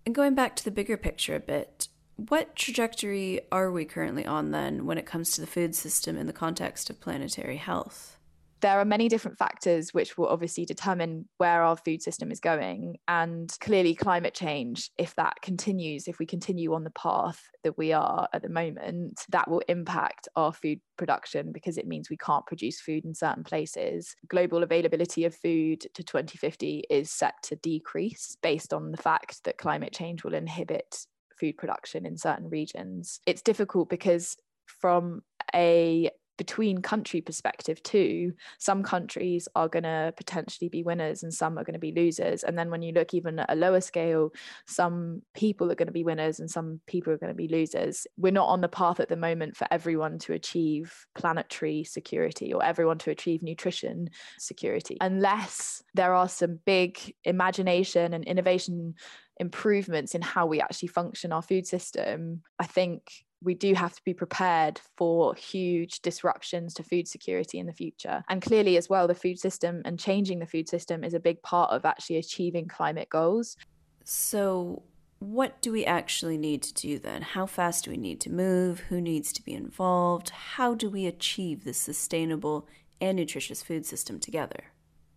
And 0.05 0.15
going 0.15 0.35
back 0.35 0.55
to 0.57 0.63
the 0.63 0.71
bigger 0.71 0.97
picture 0.97 1.35
a 1.35 1.39
bit, 1.39 1.87
what 2.15 2.55
trajectory 2.55 3.41
are 3.51 3.71
we 3.71 3.85
currently 3.85 4.25
on 4.25 4.51
then 4.51 4.85
when 4.85 4.97
it 4.97 5.05
comes 5.05 5.31
to 5.31 5.41
the 5.41 5.47
food 5.47 5.75
system 5.75 6.17
in 6.17 6.27
the 6.27 6.33
context 6.33 6.89
of 6.89 6.99
planetary 6.99 7.57
health? 7.57 8.17
There 8.61 8.79
are 8.79 8.85
many 8.85 9.09
different 9.09 9.37
factors 9.37 9.93
which 9.93 10.17
will 10.17 10.27
obviously 10.27 10.65
determine 10.65 11.27
where 11.37 11.63
our 11.63 11.75
food 11.75 12.01
system 12.01 12.31
is 12.31 12.39
going. 12.39 12.97
And 13.07 13.51
clearly, 13.59 13.95
climate 13.95 14.33
change, 14.33 14.91
if 14.97 15.15
that 15.15 15.41
continues, 15.41 16.07
if 16.07 16.19
we 16.19 16.25
continue 16.25 16.73
on 16.73 16.83
the 16.83 16.91
path 16.91 17.41
that 17.63 17.77
we 17.77 17.91
are 17.91 18.27
at 18.33 18.41
the 18.41 18.49
moment, 18.49 19.25
that 19.29 19.49
will 19.49 19.61
impact 19.67 20.27
our 20.35 20.53
food 20.53 20.79
production 20.97 21.51
because 21.51 21.77
it 21.77 21.87
means 21.87 22.09
we 22.09 22.17
can't 22.17 22.45
produce 22.45 22.79
food 22.79 23.03
in 23.03 23.13
certain 23.13 23.43
places. 23.43 24.15
Global 24.27 24.63
availability 24.63 25.25
of 25.25 25.35
food 25.35 25.81
to 25.93 26.03
2050 26.03 26.83
is 26.89 27.11
set 27.11 27.33
to 27.43 27.55
decrease 27.57 28.37
based 28.41 28.73
on 28.73 28.91
the 28.91 28.97
fact 28.97 29.43
that 29.43 29.57
climate 29.57 29.93
change 29.93 30.23
will 30.23 30.33
inhibit 30.33 31.05
food 31.39 31.57
production 31.57 32.05
in 32.05 32.17
certain 32.17 32.49
regions. 32.49 33.19
It's 33.25 33.41
difficult 33.41 33.89
because 33.89 34.37
from 34.67 35.21
a 35.53 36.09
between 36.41 36.81
country 36.81 37.21
perspective 37.21 37.83
too 37.83 38.33
some 38.57 38.81
countries 38.81 39.47
are 39.53 39.67
going 39.67 39.83
to 39.83 40.11
potentially 40.17 40.69
be 40.69 40.81
winners 40.81 41.21
and 41.21 41.31
some 41.31 41.55
are 41.55 41.63
going 41.63 41.75
to 41.75 41.79
be 41.79 41.91
losers. 41.91 42.43
And 42.43 42.57
then 42.57 42.71
when 42.71 42.81
you 42.81 42.93
look 42.93 43.13
even 43.13 43.37
at 43.37 43.53
a 43.53 43.55
lower 43.55 43.79
scale 43.79 44.33
some 44.65 45.21
people 45.35 45.71
are 45.71 45.75
going 45.75 45.85
to 45.85 45.91
be 45.91 46.03
winners 46.03 46.39
and 46.39 46.49
some 46.49 46.81
people 46.87 47.13
are 47.13 47.19
going 47.19 47.31
to 47.31 47.35
be 47.35 47.47
losers. 47.47 48.07
We're 48.17 48.31
not 48.31 48.47
on 48.47 48.61
the 48.61 48.67
path 48.67 48.99
at 48.99 49.07
the 49.07 49.15
moment 49.15 49.55
for 49.55 49.67
everyone 49.69 50.17
to 50.19 50.33
achieve 50.33 51.05
planetary 51.13 51.83
security 51.83 52.51
or 52.51 52.65
everyone 52.65 52.97
to 52.99 53.11
achieve 53.11 53.43
nutrition 53.43 54.09
security 54.39 54.97
unless 54.99 55.83
there 55.93 56.15
are 56.15 56.27
some 56.27 56.57
big 56.65 57.13
imagination 57.23 58.15
and 58.15 58.23
innovation 58.23 58.95
improvements 59.37 60.15
in 60.15 60.23
how 60.23 60.47
we 60.47 60.59
actually 60.59 60.87
function 60.87 61.31
our 61.31 61.43
food 61.43 61.67
system. 61.67 62.41
I 62.57 62.65
think 62.65 63.25
we 63.43 63.55
do 63.55 63.73
have 63.73 63.93
to 63.95 64.01
be 64.03 64.13
prepared 64.13 64.79
for 64.97 65.33
huge 65.33 66.01
disruptions 66.01 66.73
to 66.75 66.83
food 66.83 67.07
security 67.07 67.57
in 67.57 67.65
the 67.65 67.73
future. 67.73 68.23
And 68.29 68.41
clearly, 68.41 68.77
as 68.77 68.87
well, 68.87 69.07
the 69.07 69.15
food 69.15 69.39
system 69.39 69.81
and 69.83 69.99
changing 69.99 70.39
the 70.39 70.45
food 70.45 70.69
system 70.69 71.03
is 71.03 71.13
a 71.13 71.19
big 71.19 71.41
part 71.41 71.71
of 71.71 71.85
actually 71.85 72.17
achieving 72.17 72.67
climate 72.67 73.09
goals. 73.09 73.57
So, 74.03 74.83
what 75.19 75.61
do 75.61 75.71
we 75.71 75.85
actually 75.85 76.37
need 76.37 76.63
to 76.63 76.73
do 76.73 76.99
then? 76.99 77.21
How 77.21 77.45
fast 77.45 77.85
do 77.85 77.91
we 77.91 77.97
need 77.97 78.19
to 78.21 78.31
move? 78.31 78.81
Who 78.89 79.01
needs 79.01 79.31
to 79.33 79.43
be 79.43 79.53
involved? 79.53 80.29
How 80.29 80.73
do 80.73 80.89
we 80.89 81.05
achieve 81.05 81.63
this 81.63 81.77
sustainable 81.77 82.67
and 82.99 83.17
nutritious 83.17 83.61
food 83.63 83.85
system 83.85 84.19
together? 84.19 84.63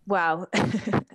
Well, 0.07 0.47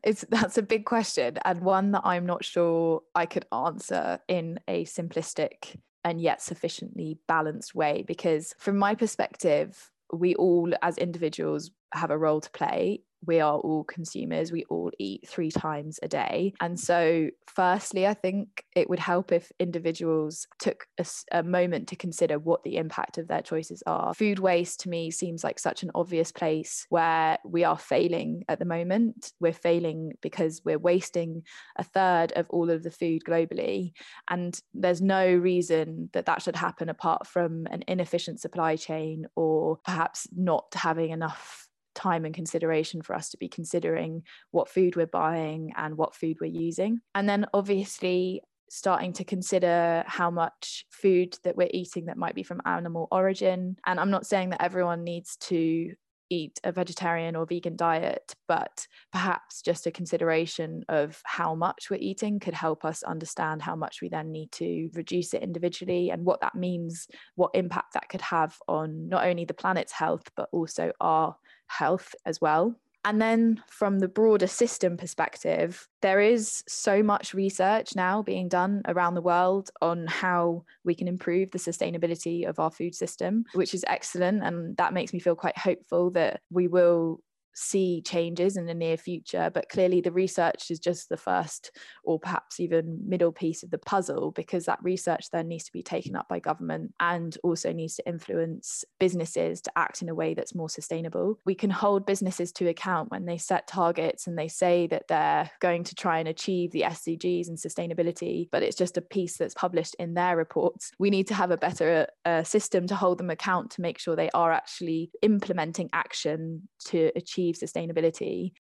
it's 0.05 0.25
that's 0.31 0.59
a 0.59 0.63
big 0.63 0.85
question 0.85 1.39
and 1.45 1.61
one 1.61 1.93
that 1.93 2.03
I'm 2.05 2.27
not 2.27 2.45
sure 2.45 3.03
I 3.15 3.27
could 3.27 3.47
answer 3.53 4.19
in 4.27 4.59
a 4.67 4.85
simplistic 4.85 5.77
and 6.05 6.21
yet 6.21 6.43
sufficiently 6.43 7.19
balanced 7.29 7.75
way 7.75 8.05
because 8.07 8.55
from 8.59 8.77
my 8.79 8.95
perspective 8.95 9.91
we 10.13 10.35
all 10.35 10.73
as 10.83 10.99
individuals 10.99 11.71
have 11.93 12.11
a 12.11 12.19
role 12.19 12.41
to 12.41 12.51
play 12.51 13.03
we 13.27 13.41
are 13.41 13.59
all 13.59 13.85
consumers 13.85 14.53
we 14.53 14.65
all 14.65 14.91
eat 14.99 15.29
three 15.29 15.51
times 15.51 15.99
a 16.03 16.09
day. 16.09 16.53
And 16.61 16.79
so 16.79 17.29
firstly 17.55 18.07
i 18.07 18.15
think 18.15 18.65
it 18.77 18.89
would 18.89 19.01
help 19.01 19.33
if 19.33 19.51
individuals 19.59 20.47
took 20.61 20.87
a, 20.99 21.07
a, 21.33 21.43
moment 21.43 21.89
to 21.89 21.97
consider 21.97 22.39
what 22.39 22.63
the 22.63 22.77
impact 22.77 23.19
of 23.19 23.27
their 23.27 23.43
choices 23.43 23.83
are. 23.87 24.15
Food 24.15 24.39
waste 24.39 24.81
to 24.81 24.89
me 24.89 25.11
seems 25.11 25.43
like 25.43 25.59
such 25.59 25.83
an 25.83 25.91
obvious 25.95 26.31
place 26.31 26.87
where 26.91 27.39
we 27.45 27.65
are 27.65 27.79
failing 27.79 28.45
at 28.49 28.59
the 28.61 28.65
moment. 28.65 29.33
We're 29.41 29.53
failing 29.53 30.13
because 30.23 30.63
we're 30.65 30.79
wasting 30.79 31.43
a 31.77 31.83
third 31.83 32.33
of 32.33 32.47
all 32.51 32.71
of 32.71 32.83
the 32.83 32.91
food 32.91 33.23
globally 33.27 33.93
and 34.29 34.59
there's 34.73 35.03
no 35.03 35.27
reason 35.27 36.11
that 36.13 36.27
that 36.27 36.43
should 36.43 36.57
happen 36.57 36.89
apart 36.89 37.27
from 37.27 37.67
an 37.71 37.83
inefficient 37.89 38.41
supply 38.41 38.77
chain 38.77 39.27
or 39.35 39.79
perhaps 39.85 40.29
not 40.37 40.67
having 40.75 41.11
enough 41.11 41.70
time 42.01 42.25
and 42.25 42.35
consideration 42.35 43.03
for 43.03 43.15
us 43.15 43.31
to 43.31 43.37
be 43.37 43.49
considering 43.49 44.23
what 44.51 44.69
food 44.69 44.97
we're 44.97 45.07
buying 45.07 45.73
and 45.77 45.97
what 45.97 46.15
food 46.15 46.39
we're 46.41 46.47
using. 46.47 47.01
And 47.15 47.29
then 47.29 47.47
obviously 47.53 48.43
starting 48.71 49.13
to 49.13 49.25
consider 49.25 50.05
how 50.07 50.31
much 50.31 50.87
food 50.91 51.37
that 51.43 51.57
we're 51.57 51.71
eating 51.73 52.07
that 52.07 52.17
might 52.17 52.35
be 52.37 52.45
from 52.45 52.63
animal 52.65 53.09
origin. 53.11 53.77
And 53.85 53.99
I'm 53.99 54.11
not 54.11 54.27
saying 54.27 54.51
that 54.51 54.63
everyone 54.63 55.03
needs 55.03 55.37
to 55.49 55.93
eat 56.33 56.61
a 56.63 56.71
vegetarian 56.71 57.35
or 57.35 57.45
vegan 57.45 57.77
diet, 57.77 58.35
but 58.47 58.87
perhaps 59.13 59.63
just 59.63 59.87
a 59.87 59.91
consideration 59.91 60.85
of 60.89 61.21
how 61.25 61.57
much 61.57 61.91
we're 61.91 61.99
eating 62.01 62.39
could 62.39 62.55
help 62.55 62.85
us 62.85 63.03
understand 63.03 63.61
how 63.61 63.75
much 63.75 64.01
we 64.01 64.09
then 64.09 64.31
need 64.31 64.53
to 64.53 64.89
reduce 64.95 65.35
it 65.35 65.43
individually 65.43 66.11
and 66.11 66.25
what 66.25 66.41
that 66.41 66.55
means, 66.55 67.09
what 67.35 67.51
impact 67.55 67.95
that 67.95 68.09
could 68.09 68.23
have 68.23 68.57
on 68.69 69.09
not 69.09 69.27
only 69.27 69.45
the 69.45 69.53
planet's 69.53 69.93
health, 69.93 70.31
but 70.37 70.49
also 70.53 70.93
our 71.01 71.35
health 71.71 72.15
as 72.27 72.41
well. 72.41 72.75
And 73.05 73.21
then 73.21 73.63
from 73.67 73.99
the 73.99 74.09
broader 74.09 74.47
system 74.47 74.99
perspective, 74.99 75.89
there 76.03 76.21
is 76.21 76.63
so 76.69 77.03
much 77.03 77.33
research 77.33 77.97
now 77.97 78.23
being 78.23 78.49
done 78.49 78.83
around 78.87 79.15
the 79.15 79.23
world 79.23 79.71
on 79.81 80.07
how 80.07 80.65
we 80.85 80.95
can 80.95 81.09
improve 81.09 81.51
the 81.51 81.59
sustainability 81.59 82.47
of 82.47 82.59
our 82.59 82.71
food 82.71 82.95
system, 82.95 83.45
which 83.55 83.73
is 83.73 83.85
excellent. 83.89 84.43
And 84.43 84.77
that 84.77 84.93
makes 84.93 85.15
me 85.15 85.19
feel 85.19 85.35
quite 85.35 85.57
hopeful 85.57 86.11
that 86.11 86.43
we 86.51 86.69
will 86.69 87.23
see 87.55 88.03
changes 88.03 88.57
in 88.57 88.67
the 88.67 88.75
near 88.75 88.97
future. 88.97 89.51
But 89.53 89.69
clearly, 89.69 90.01
the 90.01 90.13
research 90.13 90.71
is 90.71 90.79
just 90.79 91.09
the 91.09 91.17
first 91.17 91.77
or 92.05 92.19
perhaps 92.19 92.61
even 92.61 93.01
middle 93.07 93.33
piece 93.33 93.63
of 93.63 93.71
the 93.71 93.79
puzzle 93.79 94.31
because 94.33 94.65
that 94.65 94.79
research 94.83 95.31
then 95.31 95.49
needs 95.49 95.65
to 95.65 95.73
be 95.73 95.83
taken 95.83 96.17
up 96.17 96.29
by 96.29 96.39
government 96.39 96.95
and 97.01 97.37
also 97.43 97.73
needs 97.73 97.97
to 97.97 98.09
influence 98.09 98.85
businesses 98.99 99.61
to 99.63 99.73
act 99.77 100.03
in 100.03 100.09
a 100.09 100.15
way 100.15 100.35
that's 100.35 100.55
more 100.55 100.69
sustainable. 100.69 101.39
We 101.45 101.55
can 101.55 101.71
hold 101.71 102.07
businesses 102.07 102.53
to 102.53 102.69
account 102.69 103.11
when 103.11 103.27
they 103.27 103.39
set 103.39 103.67
targets 103.67 104.27
and 104.27 104.39
they 104.39 104.49
say 104.49 104.87
that 104.89 105.09
they're 105.09 105.51
going 105.61 105.85
to 105.85 105.95
try 105.95 106.19
and 106.19 106.29
achieve 106.29 106.73
the 106.73 106.83
SDGs 106.83 107.49
and 107.49 107.59
sustainability, 107.59 108.49
but 108.51 108.63
it's 108.63 108.77
just 108.77 108.97
a 108.97 109.03
piece 109.03 109.37
that's 109.37 109.55
published 109.55 109.97
in 109.99 110.15
their 110.15 110.37
reports. 110.37 110.93
We 110.99 111.11
need 111.11 111.27
to 111.29 111.35
have 111.35 111.51
a 111.51 111.57
better 111.57 112.07
uh, 112.25 112.43
system 112.43 112.87
to 112.87 112.95
hold 112.95 113.19
them 113.19 113.31
account 113.31 113.73
to 113.73 113.81
make 113.81 113.99
sure 113.99 114.17
they 114.17 114.31
are 114.31 114.53
actually 114.53 115.11
implementing 115.23 115.91
action 115.93 116.69
to 116.87 117.11
achieve 117.17 117.40
achieve 117.41 117.57
sustainability. 117.57 118.53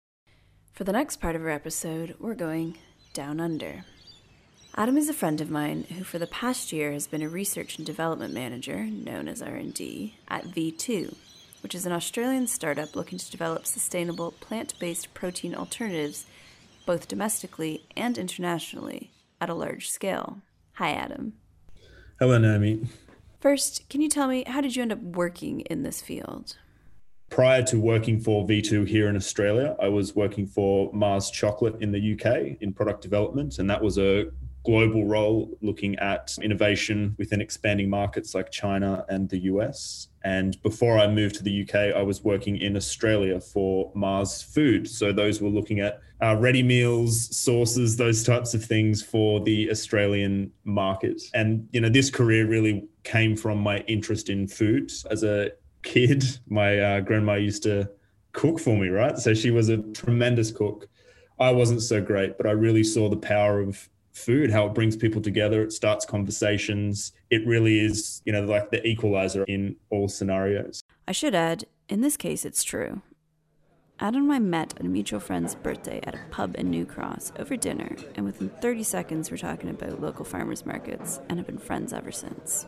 For 0.72 0.84
the 0.84 0.92
next 0.92 1.20
part 1.20 1.36
of 1.36 1.42
our 1.42 1.50
episode, 1.50 2.14
we're 2.18 2.34
going 2.34 2.78
Down 3.12 3.40
Under. 3.40 3.84
Adam 4.76 4.96
is 4.96 5.08
a 5.08 5.14
friend 5.14 5.40
of 5.40 5.50
mine 5.50 5.84
who 5.98 6.04
for 6.04 6.18
the 6.18 6.26
past 6.26 6.72
year 6.72 6.92
has 6.92 7.06
been 7.06 7.22
a 7.22 7.28
research 7.28 7.76
and 7.76 7.86
development 7.86 8.32
manager, 8.32 8.84
known 8.84 9.28
as 9.28 9.42
R&D, 9.42 10.14
at 10.28 10.44
V2, 10.44 11.14
which 11.62 11.74
is 11.74 11.84
an 11.84 11.92
Australian 11.92 12.46
startup 12.46 12.96
looking 12.96 13.18
to 13.18 13.30
develop 13.30 13.66
sustainable 13.66 14.32
plant-based 14.40 15.12
protein 15.12 15.54
alternatives 15.54 16.24
both 16.86 17.08
domestically 17.08 17.84
and 17.96 18.16
internationally 18.16 19.10
at 19.40 19.50
a 19.50 19.54
large 19.54 19.90
scale. 19.90 20.38
Hi 20.74 20.92
Adam. 20.92 21.34
Hello 22.18 22.38
Naomi. 22.38 22.86
First, 23.40 23.88
can 23.90 24.00
you 24.00 24.08
tell 24.08 24.28
me 24.28 24.44
how 24.46 24.60
did 24.60 24.76
you 24.76 24.82
end 24.82 24.92
up 24.92 25.02
working 25.02 25.60
in 25.62 25.82
this 25.82 26.00
field? 26.00 26.56
Prior 27.30 27.62
to 27.62 27.78
working 27.78 28.20
for 28.20 28.44
V2 28.44 28.88
here 28.88 29.08
in 29.08 29.14
Australia, 29.14 29.76
I 29.80 29.88
was 29.88 30.16
working 30.16 30.46
for 30.46 30.92
Mars 30.92 31.30
Chocolate 31.30 31.76
in 31.80 31.92
the 31.92 32.12
UK 32.14 32.60
in 32.60 32.72
product 32.72 33.02
development, 33.02 33.60
and 33.60 33.70
that 33.70 33.80
was 33.80 33.98
a 33.98 34.26
global 34.64 35.06
role 35.06 35.56
looking 35.62 35.96
at 36.00 36.36
innovation 36.42 37.14
within 37.18 37.40
expanding 37.40 37.88
markets 37.88 38.34
like 38.34 38.50
China 38.50 39.04
and 39.08 39.28
the 39.28 39.38
US. 39.44 40.08
And 40.22 40.60
before 40.62 40.98
I 40.98 41.06
moved 41.06 41.36
to 41.36 41.42
the 41.42 41.62
UK, 41.62 41.96
I 41.96 42.02
was 42.02 42.22
working 42.22 42.58
in 42.58 42.76
Australia 42.76 43.40
for 43.40 43.90
Mars 43.94 44.42
Food. 44.42 44.88
So 44.88 45.12
those 45.12 45.40
were 45.40 45.48
looking 45.48 45.80
at 45.80 46.00
uh, 46.22 46.36
ready 46.38 46.62
meals, 46.62 47.34
sauces, 47.34 47.96
those 47.96 48.22
types 48.22 48.52
of 48.52 48.62
things 48.62 49.02
for 49.02 49.40
the 49.40 49.70
Australian 49.70 50.52
market. 50.64 51.22
And, 51.32 51.66
you 51.72 51.80
know, 51.80 51.88
this 51.88 52.10
career 52.10 52.46
really 52.46 52.86
came 53.04 53.36
from 53.36 53.58
my 53.58 53.78
interest 53.80 54.28
in 54.28 54.46
food. 54.46 54.90
As 55.10 55.22
a 55.22 55.52
kid, 55.82 56.24
my 56.48 56.78
uh, 56.78 57.00
grandma 57.00 57.34
used 57.34 57.62
to 57.64 57.90
cook 58.32 58.58
for 58.58 58.76
me, 58.76 58.88
right? 58.88 59.18
So 59.18 59.34
she 59.34 59.50
was 59.50 59.68
a 59.68 59.78
tremendous 59.78 60.50
cook. 60.50 60.88
I 61.38 61.52
wasn't 61.52 61.82
so 61.82 62.00
great, 62.00 62.36
but 62.36 62.46
I 62.46 62.52
really 62.52 62.84
saw 62.84 63.08
the 63.08 63.16
power 63.16 63.60
of 63.60 63.88
food, 64.12 64.50
how 64.50 64.66
it 64.66 64.74
brings 64.74 64.96
people 64.96 65.22
together, 65.22 65.62
it 65.62 65.72
starts 65.72 66.04
conversations. 66.04 67.12
It 67.30 67.46
really 67.46 67.80
is, 67.80 68.22
you 68.24 68.32
know, 68.32 68.44
like 68.44 68.70
the 68.70 68.86
equalizer 68.86 69.44
in 69.44 69.76
all 69.90 70.08
scenarios. 70.08 70.82
I 71.08 71.12
should 71.12 71.34
add, 71.34 71.64
in 71.88 72.00
this 72.02 72.16
case, 72.16 72.44
it's 72.44 72.62
true. 72.62 73.02
Adam 73.98 74.24
and 74.24 74.32
I 74.32 74.38
met 74.38 74.74
at 74.78 74.86
a 74.86 74.88
mutual 74.88 75.20
friend's 75.20 75.54
birthday 75.54 76.00
at 76.04 76.14
a 76.14 76.20
pub 76.30 76.54
in 76.58 76.70
New 76.70 76.86
Cross 76.86 77.32
over 77.38 77.56
dinner, 77.56 77.96
and 78.14 78.24
within 78.24 78.48
30 78.48 78.82
seconds, 78.82 79.30
we're 79.30 79.36
talking 79.36 79.68
about 79.68 80.00
local 80.00 80.24
farmers 80.24 80.64
markets 80.64 81.20
and 81.28 81.38
have 81.38 81.46
been 81.46 81.58
friends 81.58 81.92
ever 81.92 82.10
since. 82.10 82.66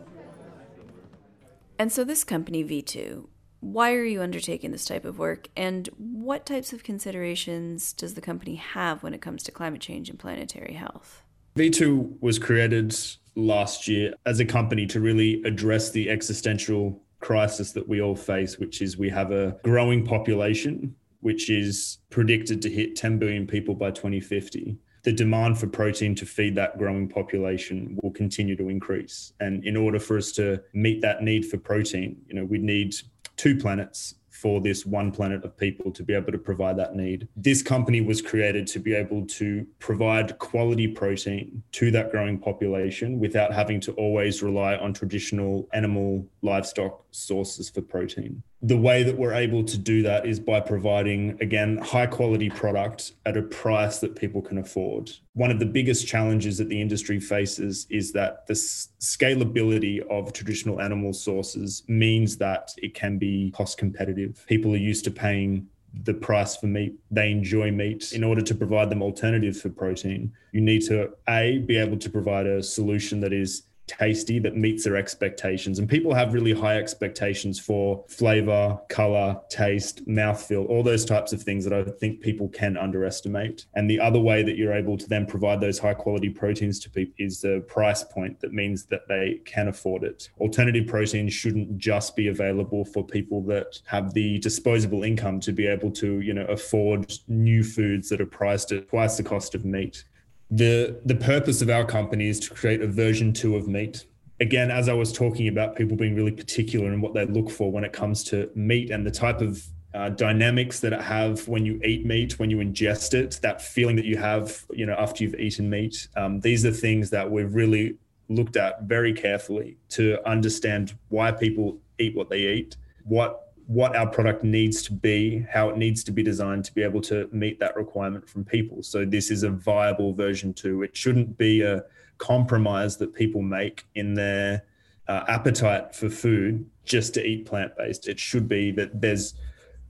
And 1.78 1.92
so, 1.92 2.04
this 2.04 2.24
company, 2.24 2.64
V2, 2.64 3.26
why 3.60 3.92
are 3.92 4.04
you 4.04 4.20
undertaking 4.22 4.72
this 4.72 4.84
type 4.84 5.04
of 5.04 5.18
work, 5.18 5.48
and 5.56 5.88
what 5.96 6.46
types 6.46 6.72
of 6.72 6.82
considerations 6.82 7.92
does 7.92 8.14
the 8.14 8.20
company 8.20 8.56
have 8.56 9.02
when 9.02 9.14
it 9.14 9.22
comes 9.22 9.42
to 9.44 9.52
climate 9.52 9.80
change 9.80 10.10
and 10.10 10.18
planetary 10.18 10.74
health? 10.74 11.22
V2 11.56 12.20
was 12.20 12.38
created 12.38 12.96
last 13.36 13.86
year 13.86 14.14
as 14.26 14.40
a 14.40 14.44
company 14.44 14.86
to 14.86 15.00
really 15.00 15.42
address 15.44 15.90
the 15.90 16.10
existential 16.10 17.00
crisis 17.20 17.72
that 17.72 17.88
we 17.88 18.02
all 18.02 18.16
face, 18.16 18.58
which 18.58 18.82
is 18.82 18.98
we 18.98 19.08
have 19.10 19.30
a 19.30 19.56
growing 19.62 20.04
population, 20.04 20.94
which 21.20 21.48
is 21.48 21.98
predicted 22.10 22.60
to 22.62 22.70
hit 22.70 22.96
10 22.96 23.18
billion 23.18 23.46
people 23.46 23.74
by 23.74 23.90
2050. 23.90 24.76
The 25.04 25.12
demand 25.12 25.58
for 25.58 25.66
protein 25.66 26.14
to 26.16 26.26
feed 26.26 26.54
that 26.54 26.78
growing 26.78 27.08
population 27.08 27.98
will 28.02 28.12
continue 28.12 28.56
to 28.56 28.68
increase. 28.68 29.32
And 29.40 29.64
in 29.64 29.76
order 29.76 29.98
for 29.98 30.16
us 30.16 30.30
to 30.32 30.62
meet 30.74 31.00
that 31.02 31.22
need 31.22 31.44
for 31.44 31.58
protein, 31.58 32.22
you 32.28 32.34
know, 32.34 32.44
we 32.44 32.58
need 32.58 32.94
two 33.36 33.56
planets 33.56 34.14
for 34.30 34.60
this 34.60 34.86
one 34.86 35.12
planet 35.12 35.44
of 35.44 35.56
people 35.56 35.90
to 35.92 36.02
be 36.02 36.14
able 36.14 36.32
to 36.32 36.38
provide 36.38 36.76
that 36.76 36.94
need. 36.96 37.28
This 37.36 37.62
company 37.62 38.00
was 38.00 38.22
created 38.22 38.66
to 38.68 38.78
be 38.80 38.94
able 38.94 39.26
to 39.26 39.66
provide 39.78 40.38
quality 40.38 40.88
protein 40.88 41.62
to 41.72 41.90
that 41.90 42.10
growing 42.10 42.38
population 42.38 43.20
without 43.20 43.52
having 43.52 43.78
to 43.80 43.92
always 43.92 44.42
rely 44.42 44.76
on 44.76 44.94
traditional 44.94 45.68
animal 45.72 46.26
livestock 46.42 47.04
sources 47.10 47.70
for 47.70 47.82
protein 47.82 48.42
the 48.62 48.76
way 48.76 49.02
that 49.02 49.18
we're 49.18 49.34
able 49.34 49.64
to 49.64 49.76
do 49.76 50.02
that 50.02 50.24
is 50.24 50.38
by 50.38 50.60
providing 50.60 51.36
again 51.40 51.78
high 51.78 52.06
quality 52.06 52.48
product 52.48 53.12
at 53.26 53.36
a 53.36 53.42
price 53.42 53.98
that 53.98 54.14
people 54.14 54.40
can 54.40 54.58
afford. 54.58 55.10
One 55.34 55.50
of 55.50 55.58
the 55.58 55.66
biggest 55.66 56.06
challenges 56.06 56.58
that 56.58 56.68
the 56.68 56.80
industry 56.80 57.18
faces 57.18 57.86
is 57.90 58.12
that 58.12 58.46
the 58.46 58.54
scalability 58.54 60.06
of 60.08 60.32
traditional 60.32 60.80
animal 60.80 61.12
sources 61.12 61.82
means 61.88 62.36
that 62.36 62.70
it 62.76 62.94
can 62.94 63.18
be 63.18 63.50
cost 63.50 63.78
competitive. 63.78 64.44
People 64.46 64.74
are 64.74 64.78
used 64.78 65.04
to 65.04 65.10
paying 65.10 65.66
the 66.04 66.14
price 66.14 66.56
for 66.56 66.68
meat. 66.68 66.94
They 67.10 67.32
enjoy 67.32 67.72
meat. 67.72 68.12
In 68.12 68.22
order 68.22 68.42
to 68.42 68.54
provide 68.54 68.90
them 68.90 69.02
alternatives 69.02 69.60
for 69.60 69.70
protein 69.70 70.32
you 70.52 70.60
need 70.60 70.82
to 70.82 71.10
a 71.28 71.58
be 71.58 71.76
able 71.76 71.96
to 71.96 72.10
provide 72.10 72.46
a 72.46 72.62
solution 72.62 73.20
that 73.20 73.32
is 73.32 73.62
tasty 73.86 74.38
that 74.38 74.56
meets 74.56 74.84
their 74.84 74.96
expectations. 74.96 75.78
And 75.78 75.88
people 75.88 76.14
have 76.14 76.34
really 76.34 76.52
high 76.52 76.78
expectations 76.78 77.58
for 77.58 78.04
flavor, 78.08 78.78
color, 78.88 79.40
taste, 79.48 80.06
mouthfeel, 80.06 80.68
all 80.68 80.82
those 80.82 81.04
types 81.04 81.32
of 81.32 81.42
things 81.42 81.64
that 81.64 81.72
I 81.72 81.84
think 81.84 82.20
people 82.20 82.48
can 82.48 82.76
underestimate. 82.76 83.66
And 83.74 83.88
the 83.88 84.00
other 84.00 84.20
way 84.20 84.42
that 84.42 84.56
you're 84.56 84.72
able 84.72 84.96
to 84.96 85.08
then 85.08 85.26
provide 85.26 85.60
those 85.60 85.78
high 85.78 85.94
quality 85.94 86.30
proteins 86.30 86.78
to 86.80 86.90
people 86.90 87.14
is 87.18 87.40
the 87.40 87.64
price 87.68 88.04
point 88.04 88.40
that 88.40 88.52
means 88.52 88.84
that 88.86 89.08
they 89.08 89.40
can 89.44 89.68
afford 89.68 90.04
it. 90.04 90.30
Alternative 90.38 90.86
proteins 90.86 91.32
shouldn't 91.32 91.76
just 91.78 92.16
be 92.16 92.28
available 92.28 92.84
for 92.84 93.04
people 93.04 93.42
that 93.42 93.80
have 93.86 94.14
the 94.14 94.38
disposable 94.38 95.02
income 95.02 95.40
to 95.40 95.52
be 95.52 95.66
able 95.66 95.90
to, 95.90 96.20
you 96.20 96.34
know, 96.34 96.46
afford 96.46 97.12
new 97.28 97.62
foods 97.62 98.08
that 98.08 98.20
are 98.20 98.26
priced 98.26 98.72
at 98.72 98.88
twice 98.88 99.16
the 99.16 99.22
cost 99.22 99.54
of 99.54 99.64
meat 99.64 100.04
the 100.52 101.00
the 101.06 101.14
purpose 101.14 101.62
of 101.62 101.70
our 101.70 101.84
company 101.84 102.28
is 102.28 102.38
to 102.38 102.50
create 102.50 102.82
a 102.82 102.86
version 102.86 103.32
two 103.32 103.56
of 103.56 103.66
meat. 103.66 104.04
Again 104.40 104.70
as 104.70 104.88
i 104.88 104.92
was 104.92 105.12
talking 105.12 105.48
about 105.48 105.76
people 105.76 105.96
being 105.96 106.14
really 106.14 106.32
particular 106.32 106.92
in 106.92 107.00
what 107.00 107.14
they 107.14 107.24
look 107.24 107.48
for 107.48 107.70
when 107.70 107.84
it 107.84 107.92
comes 107.92 108.22
to 108.24 108.50
meat 108.54 108.90
and 108.90 109.06
the 109.06 109.10
type 109.10 109.40
of 109.40 109.64
uh, 109.94 110.08
dynamics 110.08 110.80
that 110.80 110.92
it 110.92 111.00
have 111.00 111.46
when 111.46 111.64
you 111.64 111.80
eat 111.84 112.04
meat 112.04 112.38
when 112.38 112.50
you 112.50 112.58
ingest 112.58 113.14
it 113.14 113.38
that 113.42 113.62
feeling 113.62 113.94
that 113.96 114.04
you 114.04 114.16
have 114.16 114.64
you 114.72 114.84
know 114.84 114.94
after 114.98 115.24
you've 115.24 115.36
eaten 115.36 115.70
meat. 115.70 116.08
Um, 116.16 116.40
these 116.40 116.66
are 116.66 116.72
things 116.72 117.08
that 117.10 117.30
we've 117.30 117.54
really 117.54 117.96
looked 118.28 118.56
at 118.56 118.82
very 118.82 119.12
carefully 119.12 119.76
to 119.90 120.18
understand 120.28 120.94
why 121.08 121.30
people 121.32 121.78
eat 121.98 122.14
what 122.16 122.28
they 122.28 122.40
eat 122.40 122.76
what 123.04 123.41
what 123.66 123.96
our 123.96 124.08
product 124.08 124.44
needs 124.44 124.82
to 124.82 124.92
be, 124.92 125.46
how 125.50 125.68
it 125.68 125.76
needs 125.76 126.02
to 126.04 126.12
be 126.12 126.22
designed 126.22 126.64
to 126.64 126.74
be 126.74 126.82
able 126.82 127.00
to 127.02 127.28
meet 127.32 127.60
that 127.60 127.76
requirement 127.76 128.28
from 128.28 128.44
people. 128.44 128.82
So 128.82 129.04
this 129.04 129.30
is 129.30 129.42
a 129.42 129.50
viable 129.50 130.12
version 130.12 130.52
two. 130.52 130.82
It 130.82 130.96
shouldn't 130.96 131.38
be 131.38 131.62
a 131.62 131.84
compromise 132.18 132.96
that 132.98 133.14
people 133.14 133.42
make 133.42 133.84
in 133.94 134.14
their 134.14 134.64
uh, 135.08 135.24
appetite 135.28 135.94
for 135.94 136.08
food 136.08 136.68
just 136.84 137.14
to 137.14 137.26
eat 137.26 137.46
plant 137.46 137.76
based. 137.76 138.08
It 138.08 138.18
should 138.18 138.48
be 138.48 138.70
that 138.72 139.00
there's 139.00 139.34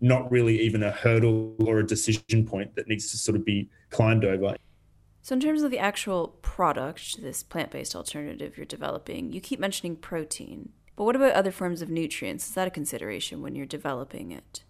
not 0.00 0.30
really 0.30 0.60
even 0.60 0.82
a 0.82 0.90
hurdle 0.90 1.54
or 1.64 1.78
a 1.78 1.86
decision 1.86 2.44
point 2.44 2.74
that 2.74 2.88
needs 2.88 3.10
to 3.12 3.16
sort 3.16 3.36
of 3.36 3.44
be 3.44 3.70
climbed 3.90 4.24
over. 4.24 4.56
So, 5.22 5.34
in 5.34 5.40
terms 5.40 5.62
of 5.62 5.70
the 5.70 5.78
actual 5.78 6.28
product, 6.42 7.22
this 7.22 7.44
plant 7.44 7.70
based 7.70 7.94
alternative 7.94 8.56
you're 8.56 8.66
developing, 8.66 9.32
you 9.32 9.40
keep 9.40 9.60
mentioning 9.60 9.96
protein. 9.96 10.70
But 10.96 11.04
what 11.04 11.16
about 11.16 11.32
other 11.32 11.50
forms 11.50 11.82
of 11.82 11.88
nutrients? 11.88 12.48
Is 12.48 12.54
that 12.54 12.68
a 12.68 12.70
consideration 12.70 13.42
when 13.42 13.54
you're 13.54 13.66
developing 13.66 14.30
it? 14.30 14.64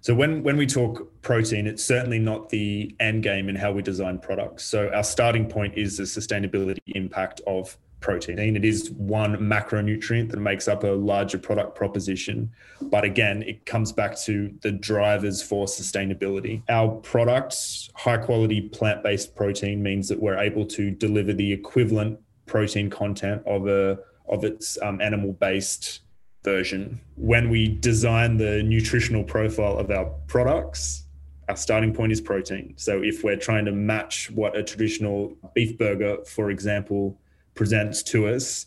So 0.00 0.14
when 0.14 0.42
when 0.42 0.56
we 0.56 0.66
talk 0.66 1.10
protein, 1.22 1.66
it's 1.66 1.82
certainly 1.82 2.18
not 2.18 2.50
the 2.50 2.94
end 3.00 3.22
game 3.22 3.48
in 3.48 3.56
how 3.56 3.72
we 3.72 3.82
design 3.82 4.18
products. 4.18 4.64
So 4.64 4.90
our 4.90 5.04
starting 5.04 5.48
point 5.48 5.78
is 5.78 5.96
the 5.96 6.04
sustainability 6.04 6.78
impact 6.88 7.40
of 7.46 7.78
protein. 8.00 8.54
It 8.54 8.66
is 8.66 8.90
one 8.90 9.34
macronutrient 9.38 10.30
that 10.30 10.36
makes 10.36 10.68
up 10.68 10.84
a 10.84 10.88
larger 10.88 11.38
product 11.38 11.74
proposition. 11.74 12.50
But 12.82 13.04
again, 13.04 13.42
it 13.44 13.64
comes 13.64 13.92
back 13.92 14.18
to 14.24 14.52
the 14.60 14.72
drivers 14.72 15.42
for 15.42 15.64
sustainability. 15.64 16.62
Our 16.68 16.96
products, 16.96 17.88
high 17.94 18.18
quality 18.18 18.60
plant 18.60 19.02
based 19.02 19.34
protein, 19.34 19.82
means 19.82 20.06
that 20.08 20.20
we're 20.20 20.36
able 20.36 20.66
to 20.66 20.90
deliver 20.90 21.32
the 21.32 21.50
equivalent 21.50 22.20
protein 22.44 22.90
content 22.90 23.42
of 23.46 23.66
a 23.68 23.98
of 24.28 24.44
its 24.44 24.78
um, 24.82 25.00
animal 25.00 25.32
based 25.34 26.00
version. 26.42 27.00
When 27.16 27.48
we 27.48 27.68
design 27.68 28.36
the 28.36 28.62
nutritional 28.62 29.24
profile 29.24 29.78
of 29.78 29.90
our 29.90 30.06
products, 30.26 31.04
our 31.48 31.56
starting 31.56 31.92
point 31.92 32.12
is 32.12 32.20
protein. 32.20 32.74
So 32.76 33.02
if 33.02 33.24
we're 33.24 33.36
trying 33.36 33.64
to 33.66 33.72
match 33.72 34.30
what 34.30 34.56
a 34.56 34.62
traditional 34.62 35.36
beef 35.54 35.76
burger, 35.76 36.18
for 36.24 36.50
example, 36.50 37.18
presents 37.54 38.02
to 38.04 38.28
us, 38.28 38.66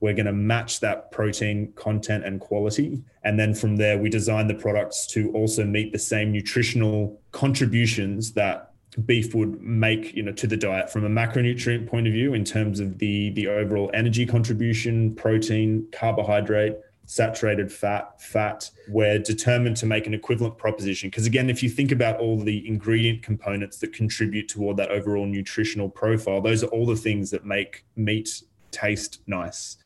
we're 0.00 0.14
going 0.14 0.26
to 0.26 0.32
match 0.32 0.80
that 0.80 1.10
protein 1.12 1.72
content 1.76 2.24
and 2.24 2.40
quality. 2.40 3.02
And 3.22 3.38
then 3.38 3.54
from 3.54 3.76
there, 3.76 3.98
we 3.98 4.10
design 4.10 4.48
the 4.48 4.54
products 4.54 5.06
to 5.08 5.30
also 5.32 5.64
meet 5.64 5.92
the 5.92 5.98
same 5.98 6.30
nutritional 6.30 7.20
contributions 7.32 8.32
that 8.32 8.73
beef 9.00 9.34
would 9.34 9.60
make 9.60 10.14
you 10.14 10.22
know 10.22 10.32
to 10.32 10.46
the 10.46 10.56
diet 10.56 10.90
from 10.90 11.04
a 11.04 11.08
macronutrient 11.08 11.86
point 11.86 12.06
of 12.06 12.12
view 12.12 12.34
in 12.34 12.44
terms 12.44 12.80
of 12.80 12.98
the 12.98 13.30
the 13.30 13.48
overall 13.48 13.90
energy 13.92 14.24
contribution 14.24 15.14
protein 15.14 15.86
carbohydrate 15.92 16.76
saturated 17.06 17.70
fat, 17.70 18.20
fat, 18.20 18.70
we're 18.88 19.18
determined 19.18 19.76
to 19.76 19.86
make 19.86 20.06
an 20.06 20.14
equivalent 20.14 20.56
proposition. 20.56 21.10
Because 21.10 21.26
again, 21.26 21.50
if 21.50 21.62
you 21.62 21.68
think 21.68 21.92
about 21.92 22.18
all 22.18 22.38
the 22.38 22.66
ingredient 22.66 23.22
components 23.22 23.78
that 23.78 23.92
contribute 23.92 24.48
toward 24.48 24.76
that 24.78 24.90
overall 24.90 25.26
nutritional 25.26 25.88
profile, 25.88 26.40
those 26.40 26.62
are 26.62 26.68
all 26.68 26.86
the 26.86 26.96
things 26.96 27.30
that 27.30 27.44
make 27.44 27.84
meat 27.96 28.42
taste 28.70 29.20
nice, 29.26 29.76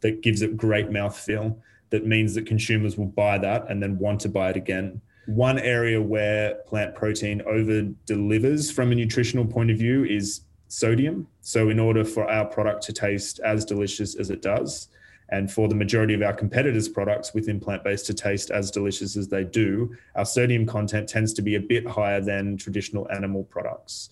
that 0.00 0.20
gives 0.20 0.42
it 0.42 0.56
great 0.56 0.90
mouthfeel, 0.90 1.56
that 1.90 2.06
means 2.06 2.34
that 2.34 2.46
consumers 2.46 2.98
will 2.98 3.06
buy 3.06 3.38
that 3.38 3.70
and 3.70 3.82
then 3.82 3.98
want 3.98 4.20
to 4.22 4.28
buy 4.28 4.50
it 4.50 4.56
again. 4.56 5.00
One 5.26 5.58
area 5.58 6.00
where 6.00 6.56
plant 6.66 6.94
protein 6.94 7.42
over 7.46 7.82
delivers 8.06 8.70
from 8.70 8.92
a 8.92 8.94
nutritional 8.94 9.46
point 9.46 9.70
of 9.70 9.78
view 9.78 10.04
is 10.04 10.42
sodium. 10.68 11.26
So, 11.40 11.70
in 11.70 11.78
order 11.78 12.04
for 12.04 12.28
our 12.30 12.44
product 12.44 12.82
to 12.84 12.92
taste 12.92 13.40
as 13.40 13.64
delicious 13.64 14.14
as 14.14 14.30
it 14.30 14.42
does, 14.42 14.88
and 15.30 15.50
for 15.50 15.68
the 15.68 15.74
majority 15.74 16.14
of 16.14 16.22
our 16.22 16.34
competitors' 16.34 16.88
products 16.88 17.32
within 17.32 17.58
plant 17.58 17.82
based 17.82 18.06
to 18.06 18.14
taste 18.14 18.50
as 18.50 18.70
delicious 18.70 19.16
as 19.16 19.28
they 19.28 19.44
do, 19.44 19.96
our 20.14 20.26
sodium 20.26 20.66
content 20.66 21.08
tends 21.08 21.32
to 21.34 21.42
be 21.42 21.54
a 21.54 21.60
bit 21.60 21.86
higher 21.86 22.20
than 22.20 22.56
traditional 22.56 23.10
animal 23.10 23.44
products 23.44 24.10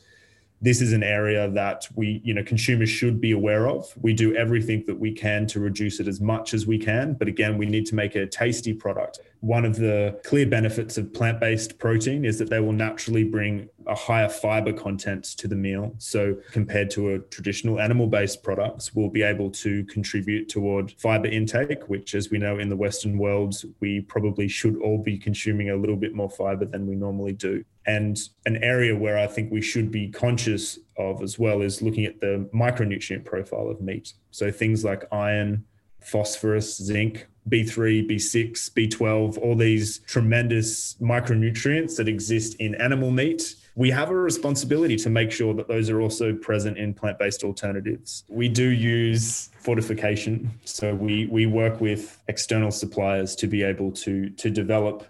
this 0.62 0.81
is 0.81 0.92
an 0.92 1.03
area 1.03 1.51
that 1.51 1.88
we, 1.96 2.20
you 2.25 2.33
know, 2.33 2.44
consumers 2.44 2.88
should 2.88 3.20
be 3.20 3.33
aware 3.33 3.68
of. 3.68 3.92
We 4.01 4.14
do 4.14 4.35
everything 4.37 4.85
that 4.87 4.98
we 4.98 5.11
can 5.11 5.44
to 5.48 5.59
reduce 5.59 5.98
it 5.98 6.07
as 6.07 6.20
much 6.20 6.55
as 6.55 6.68
we 6.68 6.79
can. 6.79 7.14
But 7.14 7.27
again, 7.27 7.59
we 7.59 7.66
need 7.66 7.85
to 7.87 7.96
make 7.96 8.14
a 8.14 8.27
tasty 8.27 8.72
product. 8.72 9.18
One 9.42 9.64
of 9.64 9.74
the 9.74 10.20
clear 10.22 10.46
benefits 10.46 10.96
of 10.98 11.12
plant 11.12 11.40
based 11.40 11.81
protein 11.81 12.24
is 12.24 12.38
that 12.38 12.48
they 12.48 12.61
will 12.61 12.72
naturally 12.72 13.24
bring 13.24 13.68
a 13.88 13.94
higher 13.94 14.28
fiber 14.28 14.72
content 14.72 15.24
to 15.24 15.48
the 15.48 15.57
meal. 15.57 15.96
So, 15.98 16.37
compared 16.52 16.90
to 16.90 17.14
a 17.14 17.18
traditional 17.18 17.81
animal 17.81 18.07
based 18.07 18.44
products, 18.44 18.94
we'll 18.94 19.09
be 19.09 19.22
able 19.22 19.50
to 19.50 19.85
contribute 19.87 20.48
toward 20.48 20.92
fiber 20.92 21.26
intake, 21.26 21.88
which, 21.88 22.14
as 22.14 22.31
we 22.31 22.38
know 22.38 22.61
in 22.61 22.68
the 22.68 22.76
Western 22.76 23.18
world, 23.18 23.61
we 23.81 24.02
probably 24.02 24.46
should 24.46 24.76
all 24.81 24.98
be 24.98 25.18
consuming 25.18 25.70
a 25.70 25.76
little 25.76 25.96
bit 25.96 26.14
more 26.14 26.31
fiber 26.31 26.64
than 26.64 26.87
we 26.87 26.94
normally 26.94 27.33
do. 27.33 27.64
And 27.85 28.16
an 28.46 28.59
area 28.59 28.96
where 28.96 29.18
I 29.18 29.26
think 29.26 29.50
we 29.50 29.61
should 29.61 29.90
be 29.90 30.09
conscious 30.09 30.78
of 30.96 31.20
as 31.20 31.37
well 31.37 31.62
is 31.62 31.83
looking 31.83 32.05
at 32.05 32.20
the 32.20 32.48
micronutrient 32.55 33.24
profile 33.24 33.68
of 33.68 33.81
meat. 33.81 34.12
So 34.31 34.52
things 34.52 34.85
like 34.85 35.05
iron, 35.11 35.64
phosphorus, 36.05 36.77
zinc, 36.77 37.27
B3, 37.49 38.09
B6, 38.09 38.71
B12, 38.73 39.38
all 39.38 39.57
these 39.57 39.99
tremendous 40.01 40.95
micronutrients 40.95 41.97
that 41.97 42.09
exist 42.09 42.55
in 42.61 42.75
animal 42.77 43.11
meat. 43.11 43.57
We 43.75 43.91
have 43.91 44.11
a 44.11 44.15
responsibility 44.15 44.97
to 44.97 45.11
make 45.11 45.33
sure 45.33 45.55
that 45.55 45.67
those 45.67 45.88
are 45.91 46.01
also 46.01 46.35
present 46.35 46.79
in 46.79 46.95
plant 46.95 47.19
based 47.19 47.43
alternatives. 47.43 48.25
We 48.29 48.49
do 48.49 48.69
use 48.69 49.51
fortification. 49.59 50.53
So 50.65 50.95
we, 50.95 51.27
we 51.27 51.47
work 51.47 51.81
with 51.81 52.23
external 52.29 52.71
suppliers 52.71 53.35
to 53.37 53.47
be 53.47 53.62
able 53.62 53.93
to, 53.93 54.29
to 54.31 54.51
develop 54.51 55.07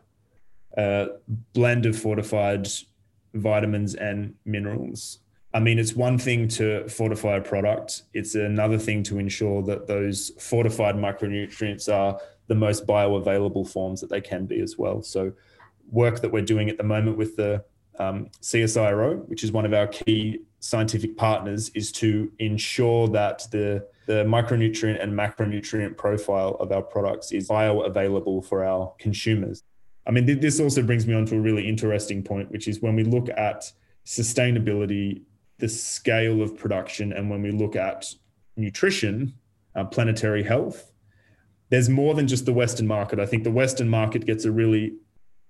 a 0.76 1.09
blend 1.52 1.87
of 1.87 1.98
fortified 1.98 2.68
vitamins 3.35 3.94
and 3.94 4.35
minerals. 4.44 5.18
I 5.54 5.60
mean, 5.60 5.78
it's 5.78 5.94
one 5.94 6.18
thing 6.18 6.48
to 6.48 6.88
fortify 6.88 7.36
a 7.36 7.40
product, 7.40 8.04
it's 8.14 8.34
another 8.34 8.78
thing 8.78 9.02
to 9.04 9.18
ensure 9.18 9.62
that 9.64 9.86
those 9.86 10.30
fortified 10.38 10.96
micronutrients 10.96 11.92
are 11.92 12.18
the 12.46 12.54
most 12.54 12.86
bioavailable 12.86 13.68
forms 13.68 14.00
that 14.00 14.10
they 14.10 14.20
can 14.20 14.46
be 14.46 14.60
as 14.60 14.78
well. 14.78 15.02
So, 15.02 15.32
work 15.90 16.20
that 16.20 16.32
we're 16.32 16.42
doing 16.42 16.70
at 16.70 16.78
the 16.78 16.84
moment 16.84 17.18
with 17.18 17.36
the 17.36 17.64
um, 17.98 18.30
CSIRO, 18.40 19.28
which 19.28 19.44
is 19.44 19.52
one 19.52 19.66
of 19.66 19.74
our 19.74 19.86
key 19.86 20.40
scientific 20.60 21.16
partners, 21.16 21.70
is 21.74 21.92
to 21.92 22.32
ensure 22.38 23.08
that 23.08 23.46
the 23.50 23.86
the 24.06 24.24
micronutrient 24.24 25.02
and 25.02 25.12
macronutrient 25.12 25.96
profile 25.96 26.56
of 26.58 26.72
our 26.72 26.82
products 26.82 27.30
is 27.30 27.48
bioavailable 27.48 28.44
for 28.44 28.64
our 28.64 28.92
consumers. 28.98 29.62
I 30.06 30.10
mean, 30.10 30.26
th- 30.26 30.40
this 30.40 30.58
also 30.58 30.82
brings 30.82 31.06
me 31.06 31.14
on 31.14 31.26
to 31.26 31.36
a 31.36 31.40
really 31.40 31.68
interesting 31.68 32.22
point, 32.22 32.50
which 32.50 32.66
is 32.66 32.82
when 32.82 32.96
we 32.96 33.04
look 33.04 33.28
at 33.28 33.70
sustainability, 34.04 35.22
the 35.62 35.68
scale 35.68 36.42
of 36.42 36.57
production, 36.57 37.12
and 37.12 37.31
when 37.31 37.40
we 37.40 37.53
look 37.53 37.77
at 37.77 38.12
nutrition, 38.57 39.33
uh, 39.77 39.85
planetary 39.85 40.42
health, 40.42 40.92
there's 41.70 41.88
more 41.88 42.14
than 42.14 42.27
just 42.27 42.46
the 42.46 42.53
Western 42.53 42.88
market. 42.88 43.20
I 43.20 43.27
think 43.27 43.44
the 43.44 43.53
Western 43.53 43.88
market 43.88 44.27
gets 44.27 44.44
a 44.44 44.51
really 44.51 44.94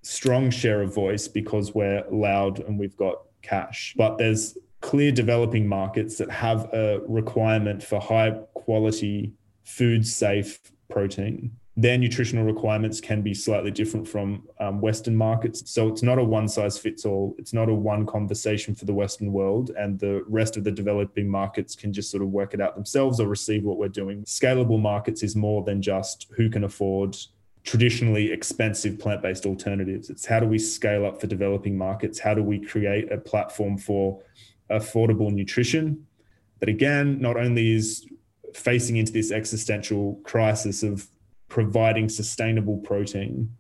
strong 0.03 0.51
share 0.51 0.83
of 0.83 0.95
voice 0.95 1.29
because 1.29 1.75
we're 1.75 2.05
loud 2.11 2.61
and 2.61 2.79
we've 2.79 2.97
got 2.99 3.23
cash. 3.41 3.95
But 3.97 4.19
there's 4.19 4.59
clear 4.83 5.13
developing 5.13 5.67
markets 5.67 6.19
that 6.19 6.31
have 6.31 6.69
a 6.75 7.01
requirement 7.09 7.83
for 7.83 7.99
high 7.99 8.33
quality, 8.53 9.33
food 9.65 10.07
safe 10.07 10.61
protein 10.91 11.57
their 11.77 11.97
nutritional 11.97 12.45
requirements 12.45 13.01
can 13.01 13.23
be 13.23 13.33
slightly 13.33 13.71
different 13.71 14.07
from 14.07 14.47
um, 14.61 14.81
Western 14.83 15.17
markets. 15.17 15.71
So 15.71 15.89
it's 15.89 16.03
not 16.03 16.19
a 16.19 16.25
one 16.25 16.47
size 16.47 16.77
fits 16.77 17.07
all. 17.07 17.35
It's 17.39 17.55
not 17.55 17.71
a 17.71 17.75
one 17.75 18.05
conversation 18.05 18.75
for 18.75 18.85
the 18.85 18.93
Western 18.93 19.33
world, 19.33 19.71
and 19.71 19.99
the 19.99 20.23
rest 20.29 20.59
of 20.59 20.65
the 20.65 20.71
developing 20.71 21.29
markets 21.29 21.75
can 21.75 21.93
just 21.93 22.11
sort 22.11 22.23
of 22.23 22.29
work 22.29 22.53
it 22.53 22.61
out 22.61 22.75
themselves 22.75 23.21
or 23.21 23.27
receive 23.27 23.65
what 23.65 23.79
we're 23.79 23.89
doing. 23.89 24.23
Scalable 24.25 24.81
markets 24.81 25.23
is 25.23 25.35
more 25.35 25.65
than 25.65 25.81
just 25.81 26.27
who 26.37 26.51
can 26.51 26.65
afford 26.65 27.17
traditionally 27.65 28.33
expensive 28.33 28.99
plant 28.99 29.23
based 29.23 29.47
alternatives. 29.47 30.11
It's 30.11 30.27
how 30.27 30.41
do 30.41 30.47
we 30.47 30.59
scale 30.59 31.07
up 31.07 31.21
for 31.23 31.27
developing 31.27 31.79
markets? 31.79 32.19
How 32.19 32.35
do 32.35 32.43
we 32.43 32.59
create 32.59 33.11
a 33.11 33.17
platform 33.17 33.79
for 33.79 34.21
affordable 34.71 35.33
nutrition? 35.33 36.07
That 36.61 36.69
again, 36.69 37.19
not 37.19 37.39
only 37.39 37.73
is 37.73 38.07
facing 38.55 38.97
into 38.97 39.13
this 39.13 39.33
existential 39.33 40.21
crisis 40.23 40.83
of 40.83 41.09
providing 41.53 42.09
sustainable 42.09 42.79
protein, 42.79 43.55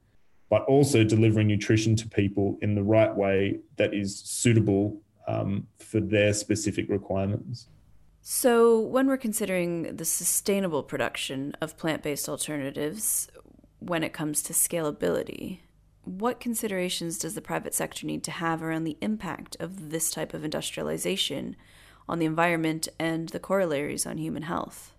but 0.48 0.64
also 0.64 1.04
delivering 1.04 1.46
nutrition 1.46 1.94
to 1.94 2.08
people 2.08 2.58
in 2.62 2.74
the 2.74 2.82
right 2.82 3.14
way 3.14 3.60
that 3.76 3.92
is 3.92 4.18
suitable 4.20 4.98
um, 5.28 5.66
for 5.78 6.00
their 6.00 6.32
specific 6.32 6.88
requirements. 6.88 7.68
So, 8.22 8.80
when 8.80 9.08
we're 9.08 9.18
considering 9.18 9.94
the 9.94 10.06
sustainable 10.06 10.82
production 10.82 11.54
of 11.60 11.76
plant 11.76 12.02
based 12.02 12.30
alternatives 12.30 13.28
when 13.78 14.02
it 14.02 14.14
comes 14.14 14.42
to 14.44 14.54
scalability, 14.54 15.58
what 16.04 16.40
considerations 16.40 17.18
does 17.18 17.34
the 17.34 17.42
private 17.42 17.74
sector 17.74 18.06
need 18.06 18.24
to 18.24 18.30
have 18.30 18.62
around 18.62 18.84
the 18.84 18.96
impact 19.02 19.54
of 19.60 19.90
this 19.90 20.10
type 20.10 20.32
of 20.32 20.44
industrialization 20.44 21.56
on 22.08 22.18
the 22.20 22.26
environment 22.26 22.88
and 22.98 23.28
the 23.28 23.38
corollaries 23.38 24.06
on 24.06 24.16
human 24.16 24.44
health? 24.44 24.94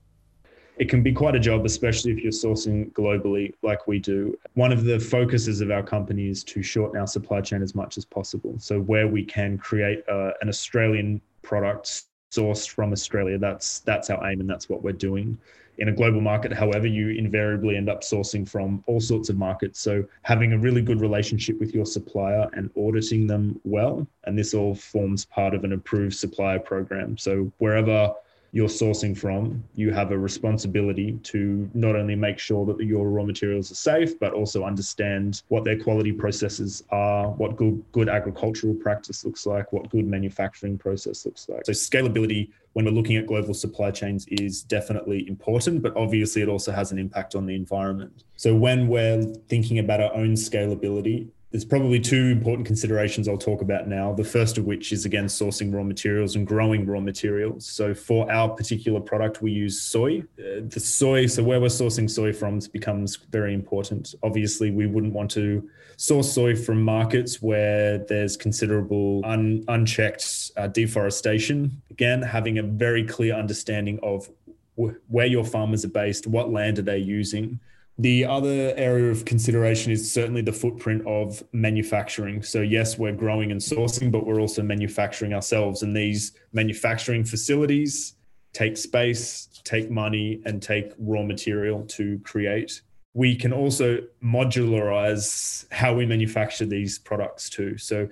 It 0.77 0.89
can 0.89 1.03
be 1.03 1.13
quite 1.13 1.35
a 1.35 1.39
job, 1.39 1.65
especially 1.65 2.11
if 2.11 2.19
you're 2.19 2.31
sourcing 2.31 2.91
globally 2.93 3.53
like 3.61 3.87
we 3.87 3.99
do. 3.99 4.37
One 4.55 4.71
of 4.71 4.83
the 4.83 4.99
focuses 4.99 5.61
of 5.61 5.71
our 5.71 5.83
company 5.83 6.29
is 6.29 6.43
to 6.45 6.63
shorten 6.63 6.99
our 6.99 7.07
supply 7.07 7.41
chain 7.41 7.61
as 7.61 7.75
much 7.75 7.97
as 7.97 8.05
possible. 8.05 8.55
So, 8.57 8.79
where 8.81 9.07
we 9.07 9.23
can 9.23 9.57
create 9.57 10.03
uh, 10.09 10.31
an 10.41 10.49
Australian 10.49 11.21
product 11.41 12.03
sourced 12.31 12.67
from 12.67 12.91
Australia, 12.91 13.37
that's 13.37 13.79
that's 13.79 14.09
our 14.09 14.25
aim, 14.29 14.39
and 14.39 14.49
that's 14.49 14.69
what 14.69 14.83
we're 14.83 14.93
doing. 14.93 15.37
In 15.79 15.89
a 15.89 15.91
global 15.91 16.21
market, 16.21 16.53
however, 16.53 16.85
you 16.85 17.09
invariably 17.09 17.77
end 17.77 17.89
up 17.89 18.01
sourcing 18.01 18.47
from 18.47 18.83
all 18.85 18.99
sorts 18.99 19.29
of 19.29 19.37
markets. 19.37 19.79
So, 19.79 20.03
having 20.23 20.53
a 20.53 20.57
really 20.57 20.81
good 20.81 21.01
relationship 21.01 21.59
with 21.59 21.75
your 21.75 21.85
supplier 21.85 22.49
and 22.53 22.71
auditing 22.75 23.27
them 23.27 23.59
well, 23.63 24.07
and 24.23 24.37
this 24.37 24.55
all 24.55 24.73
forms 24.73 25.25
part 25.25 25.53
of 25.53 25.63
an 25.63 25.73
approved 25.73 26.15
supplier 26.15 26.59
program. 26.59 27.17
So, 27.17 27.51
wherever 27.59 28.13
you're 28.53 28.69
sourcing 28.69 29.17
from, 29.17 29.63
you 29.73 29.91
have 29.91 30.11
a 30.11 30.17
responsibility 30.17 31.13
to 31.23 31.67
not 31.73 31.95
only 31.95 32.15
make 32.15 32.37
sure 32.37 32.67
that 32.67 32.79
your 32.79 33.09
raw 33.09 33.23
materials 33.23 33.71
are 33.71 33.75
safe, 33.75 34.17
but 34.19 34.31
also 34.31 34.63
understand 34.63 35.41
what 35.47 35.63
their 35.63 35.77
quality 35.77 36.11
processes 36.11 36.83
are, 36.91 37.29
what 37.31 37.55
good, 37.55 37.83
good 37.91 38.07
agricultural 38.07 38.75
practice 38.75 39.25
looks 39.25 39.47
like, 39.47 39.73
what 39.73 39.89
good 39.89 40.05
manufacturing 40.05 40.77
process 40.77 41.25
looks 41.25 41.49
like. 41.49 41.65
So, 41.65 41.71
scalability 41.71 42.51
when 42.73 42.85
we're 42.85 42.91
looking 42.91 43.17
at 43.17 43.25
global 43.25 43.55
supply 43.55 43.89
chains 43.89 44.27
is 44.27 44.61
definitely 44.61 45.27
important, 45.27 45.81
but 45.81 45.95
obviously 45.97 46.43
it 46.43 46.47
also 46.47 46.71
has 46.71 46.91
an 46.91 46.99
impact 46.99 47.33
on 47.33 47.47
the 47.47 47.55
environment. 47.55 48.23
So, 48.37 48.55
when 48.55 48.87
we're 48.87 49.23
thinking 49.49 49.79
about 49.79 49.99
our 49.99 50.13
own 50.13 50.33
scalability, 50.33 51.27
there's 51.53 51.63
probably 51.63 51.99
two 51.99 52.31
important 52.31 52.65
considerations 52.65 53.27
I'll 53.27 53.37
talk 53.37 53.61
about 53.61 53.87
now. 53.87 54.11
The 54.11 54.23
first 54.23 54.57
of 54.57 54.65
which 54.65 54.91
is 54.91 55.05
again 55.05 55.25
sourcing 55.25 55.71
raw 55.71 55.83
materials 55.83 56.35
and 56.35 56.47
growing 56.47 56.83
raw 56.83 56.99
materials. 56.99 57.67
So 57.67 57.93
for 57.93 58.29
our 58.31 58.49
particular 58.49 58.99
product, 58.99 59.43
we 59.43 59.51
use 59.51 59.79
soy. 59.79 60.23
Uh, 60.39 60.61
the 60.67 60.79
soy, 60.79 61.27
so 61.27 61.43
where 61.43 61.61
we're 61.61 61.67
sourcing 61.67 62.09
soy 62.09 62.33
from 62.33 62.59
becomes 62.71 63.17
very 63.17 63.53
important. 63.53 64.15
Obviously, 64.23 64.71
we 64.71 64.87
wouldn't 64.87 65.13
want 65.13 65.29
to 65.31 65.69
source 65.95 66.33
soy 66.33 66.55
from 66.55 66.81
markets 66.81 67.39
where 67.39 67.99
there's 67.99 68.35
considerable 68.35 69.21
un, 69.23 69.63
unchecked 69.67 70.49
uh, 70.57 70.65
deforestation. 70.65 71.83
Again, 71.91 72.23
having 72.23 72.57
a 72.57 72.63
very 72.63 73.03
clear 73.03 73.35
understanding 73.35 73.99
of 74.01 74.27
where 74.75 75.27
your 75.27 75.45
farmers 75.45 75.85
are 75.85 75.89
based, 75.89 76.25
what 76.25 76.49
land 76.49 76.79
are 76.79 76.81
they 76.81 76.97
using, 76.97 77.59
the 77.99 78.25
other 78.25 78.73
area 78.75 79.11
of 79.11 79.23
consideration 79.23 79.91
is 79.91 80.11
certainly 80.11 80.41
the 80.41 80.51
footprint 80.51 81.05
of 81.05 81.43
manufacturing. 81.51 82.41
So, 82.41 82.61
yes, 82.61 82.97
we're 82.97 83.13
growing 83.13 83.51
and 83.51 83.61
sourcing, 83.61 84.11
but 84.11 84.25
we're 84.25 84.41
also 84.41 84.63
manufacturing 84.63 85.33
ourselves. 85.33 85.83
And 85.83 85.95
these 85.95 86.31
manufacturing 86.53 87.23
facilities 87.23 88.15
take 88.51 88.77
space, 88.77 89.47
take 89.63 89.91
money, 89.91 90.41
and 90.45 90.61
take 90.61 90.93
raw 90.97 91.23
material 91.23 91.83
to 91.85 92.19
create. 92.23 92.81
we 93.13 93.35
can 93.35 93.53
also 93.53 93.99
modularize 94.23 95.71
how 95.71 95.93
we 95.93 96.05
manufacture 96.05 96.65
these 96.65 96.97
products 96.97 97.49
too. 97.49 97.77
So 97.77 98.09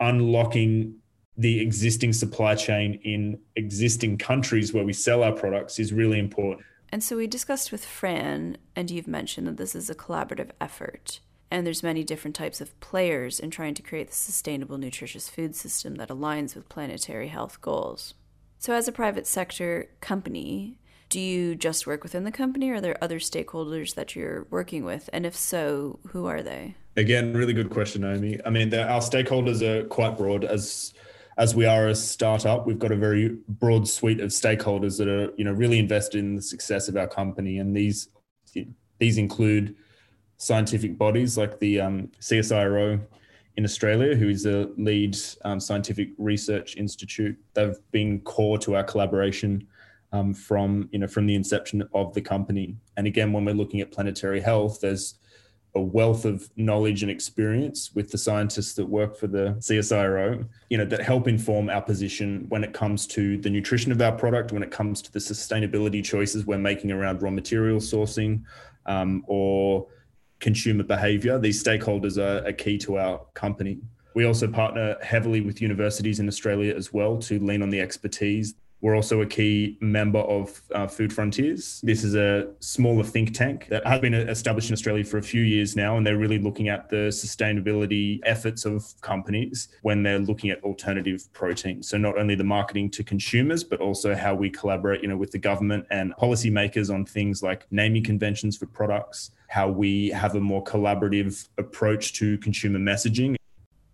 unlocking 0.00 0.96
the 1.36 1.60
existing 1.60 2.12
supply 2.12 2.54
chain 2.54 3.00
in 3.04 3.38
existing 3.56 4.18
countries 4.18 4.74
where 4.74 4.84
we 4.84 4.92
sell 4.92 5.22
our 5.22 5.32
products 5.32 5.78
is 5.78 5.92
really 5.92 6.18
important. 6.18 6.66
And 6.92 7.02
so 7.02 7.16
we 7.16 7.26
discussed 7.26 7.72
with 7.72 7.86
Fran, 7.86 8.58
and 8.76 8.90
you've 8.90 9.08
mentioned 9.08 9.46
that 9.46 9.56
this 9.56 9.74
is 9.74 9.88
a 9.88 9.94
collaborative 9.94 10.50
effort. 10.60 11.20
And 11.50 11.66
there's 11.66 11.82
many 11.82 12.04
different 12.04 12.36
types 12.36 12.60
of 12.60 12.78
players 12.80 13.40
in 13.40 13.50
trying 13.50 13.72
to 13.74 13.82
create 13.82 14.08
the 14.08 14.14
sustainable, 14.14 14.76
nutritious 14.76 15.30
food 15.30 15.56
system 15.56 15.94
that 15.94 16.10
aligns 16.10 16.54
with 16.54 16.68
planetary 16.68 17.28
health 17.28 17.62
goals. 17.62 18.12
So, 18.58 18.74
as 18.74 18.88
a 18.88 18.92
private 18.92 19.26
sector 19.26 19.88
company, 20.00 20.78
do 21.08 21.18
you 21.18 21.54
just 21.54 21.86
work 21.86 22.02
within 22.02 22.24
the 22.24 22.30
company 22.30 22.70
or 22.70 22.76
are 22.76 22.80
there 22.80 23.02
other 23.02 23.18
stakeholders 23.18 23.94
that 23.94 24.14
you're 24.14 24.46
working 24.50 24.84
with? 24.84 25.10
And 25.12 25.26
if 25.26 25.36
so, 25.36 25.98
who 26.08 26.26
are 26.26 26.42
they? 26.42 26.74
Again, 26.96 27.34
really 27.34 27.52
good 27.52 27.70
question, 27.70 28.02
Naomi. 28.02 28.38
I 28.46 28.50
mean, 28.50 28.72
our 28.72 29.00
stakeholders 29.00 29.62
are 29.62 29.84
quite 29.88 30.16
broad 30.16 30.44
as 30.44 30.94
as 31.38 31.54
we 31.54 31.64
are 31.64 31.88
a 31.88 31.94
startup, 31.94 32.66
we've 32.66 32.78
got 32.78 32.92
a 32.92 32.96
very 32.96 33.36
broad 33.48 33.88
suite 33.88 34.20
of 34.20 34.30
stakeholders 34.30 34.98
that 34.98 35.08
are, 35.08 35.32
you 35.36 35.44
know, 35.44 35.52
really 35.52 35.78
invested 35.78 36.18
in 36.18 36.36
the 36.36 36.42
success 36.42 36.88
of 36.88 36.96
our 36.96 37.08
company. 37.08 37.58
And 37.58 37.76
these 37.76 38.08
these 38.98 39.18
include 39.18 39.74
scientific 40.36 40.98
bodies 40.98 41.38
like 41.38 41.58
the 41.58 41.80
um, 41.80 42.08
CSIRO 42.20 43.00
in 43.56 43.64
Australia, 43.64 44.14
who 44.14 44.28
is 44.28 44.46
a 44.46 44.68
lead 44.76 45.16
um, 45.44 45.58
scientific 45.58 46.10
research 46.18 46.76
institute. 46.76 47.36
They've 47.54 47.78
been 47.90 48.20
core 48.20 48.58
to 48.58 48.76
our 48.76 48.84
collaboration 48.84 49.66
um, 50.12 50.34
from 50.34 50.88
you 50.92 50.98
know 50.98 51.06
from 51.06 51.26
the 51.26 51.34
inception 51.34 51.82
of 51.94 52.12
the 52.12 52.20
company. 52.20 52.76
And 52.96 53.06
again, 53.06 53.32
when 53.32 53.44
we're 53.44 53.54
looking 53.54 53.80
at 53.80 53.90
planetary 53.90 54.40
health, 54.40 54.80
there's 54.80 55.14
a 55.74 55.80
wealth 55.80 56.24
of 56.26 56.50
knowledge 56.56 57.02
and 57.02 57.10
experience 57.10 57.92
with 57.94 58.10
the 58.10 58.18
scientists 58.18 58.74
that 58.74 58.84
work 58.84 59.16
for 59.16 59.26
the 59.26 59.56
CSIRO, 59.58 60.46
you 60.68 60.76
know, 60.76 60.84
that 60.84 61.00
help 61.00 61.26
inform 61.28 61.70
our 61.70 61.80
position 61.80 62.44
when 62.50 62.62
it 62.62 62.74
comes 62.74 63.06
to 63.06 63.38
the 63.38 63.48
nutrition 63.48 63.90
of 63.90 64.00
our 64.02 64.12
product, 64.12 64.52
when 64.52 64.62
it 64.62 64.70
comes 64.70 65.00
to 65.00 65.10
the 65.12 65.18
sustainability 65.18 66.04
choices 66.04 66.44
we're 66.44 66.58
making 66.58 66.92
around 66.92 67.22
raw 67.22 67.30
material 67.30 67.78
sourcing 67.78 68.42
um, 68.84 69.24
or 69.26 69.86
consumer 70.40 70.82
behavior. 70.82 71.38
These 71.38 71.62
stakeholders 71.62 72.18
are, 72.18 72.46
are 72.46 72.52
key 72.52 72.76
to 72.78 72.98
our 72.98 73.24
company. 73.32 73.78
We 74.14 74.26
also 74.26 74.48
partner 74.48 74.98
heavily 75.02 75.40
with 75.40 75.62
universities 75.62 76.20
in 76.20 76.28
Australia 76.28 76.74
as 76.76 76.92
well 76.92 77.16
to 77.20 77.38
lean 77.38 77.62
on 77.62 77.70
the 77.70 77.80
expertise 77.80 78.54
we're 78.82 78.96
also 78.96 79.20
a 79.22 79.26
key 79.26 79.78
member 79.80 80.18
of 80.18 80.60
uh, 80.74 80.88
Food 80.88 81.12
Frontiers. 81.12 81.80
This 81.84 82.02
is 82.02 82.16
a 82.16 82.48
smaller 82.58 83.04
think 83.04 83.32
tank 83.32 83.68
that 83.68 83.86
has 83.86 84.00
been 84.00 84.12
established 84.12 84.70
in 84.70 84.74
Australia 84.74 85.04
for 85.04 85.18
a 85.18 85.22
few 85.22 85.42
years 85.42 85.76
now, 85.76 85.96
and 85.96 86.04
they're 86.04 86.18
really 86.18 86.40
looking 86.40 86.68
at 86.68 86.90
the 86.90 87.08
sustainability 87.08 88.18
efforts 88.24 88.64
of 88.64 88.92
companies 89.00 89.68
when 89.82 90.02
they're 90.02 90.18
looking 90.18 90.50
at 90.50 90.62
alternative 90.64 91.32
proteins. 91.32 91.88
So 91.88 91.96
not 91.96 92.18
only 92.18 92.34
the 92.34 92.44
marketing 92.44 92.90
to 92.90 93.04
consumers, 93.04 93.62
but 93.62 93.80
also 93.80 94.16
how 94.16 94.34
we 94.34 94.50
collaborate, 94.50 95.00
you 95.00 95.08
know, 95.08 95.16
with 95.16 95.30
the 95.30 95.38
government 95.38 95.86
and 95.90 96.12
policymakers 96.16 96.92
on 96.92 97.06
things 97.06 97.40
like 97.40 97.66
naming 97.70 98.02
conventions 98.02 98.56
for 98.56 98.66
products, 98.66 99.30
how 99.46 99.68
we 99.68 100.08
have 100.08 100.34
a 100.34 100.40
more 100.40 100.64
collaborative 100.64 101.48
approach 101.56 102.14
to 102.14 102.36
consumer 102.38 102.80
messaging 102.80 103.36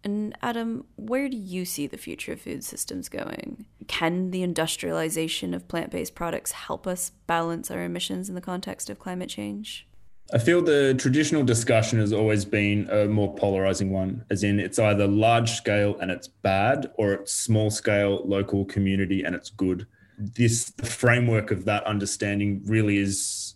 and 0.05 0.37
Adam, 0.43 0.85
where 0.97 1.29
do 1.29 1.37
you 1.37 1.65
see 1.65 1.87
the 1.87 1.97
future 1.97 2.33
of 2.33 2.41
food 2.41 2.65
systems 2.65 3.09
going? 3.09 3.67
Can 3.87 4.31
the 4.31 4.43
industrialization 4.43 5.55
of 5.55 5.67
plant 5.69 5.91
based 5.91 6.15
products 6.15 6.53
help 6.53 6.87
us 6.87 7.11
balance 7.27 7.71
our 7.71 7.83
emissions 7.83 8.29
in 8.29 8.35
the 8.35 8.41
context 8.41 8.89
of 8.91 8.99
climate 8.99 9.29
change? 9.29 9.87
I 10.33 10.39
feel 10.39 10.61
the 10.61 10.95
traditional 10.95 11.43
discussion 11.43 11.99
has 12.01 12.13
always 12.13 12.45
been 12.45 12.89
a 12.91 13.07
more 13.07 13.35
polarizing 13.35 13.91
one, 13.91 14.25
as 14.31 14.43
in 14.43 14.61
it's 14.61 14.79
either 14.79 15.07
large 15.07 15.53
scale 15.53 15.99
and 16.01 16.11
it's 16.11 16.29
bad, 16.29 16.91
or 16.97 17.15
it's 17.15 17.33
small 17.33 17.71
scale, 17.71 18.23
local 18.27 18.67
community 18.67 19.25
and 19.25 19.35
it's 19.35 19.49
good. 19.49 19.87
This 20.19 20.73
framework 20.83 21.51
of 21.51 21.65
that 21.65 21.83
understanding 21.85 22.61
really 22.67 22.99
is 22.99 23.55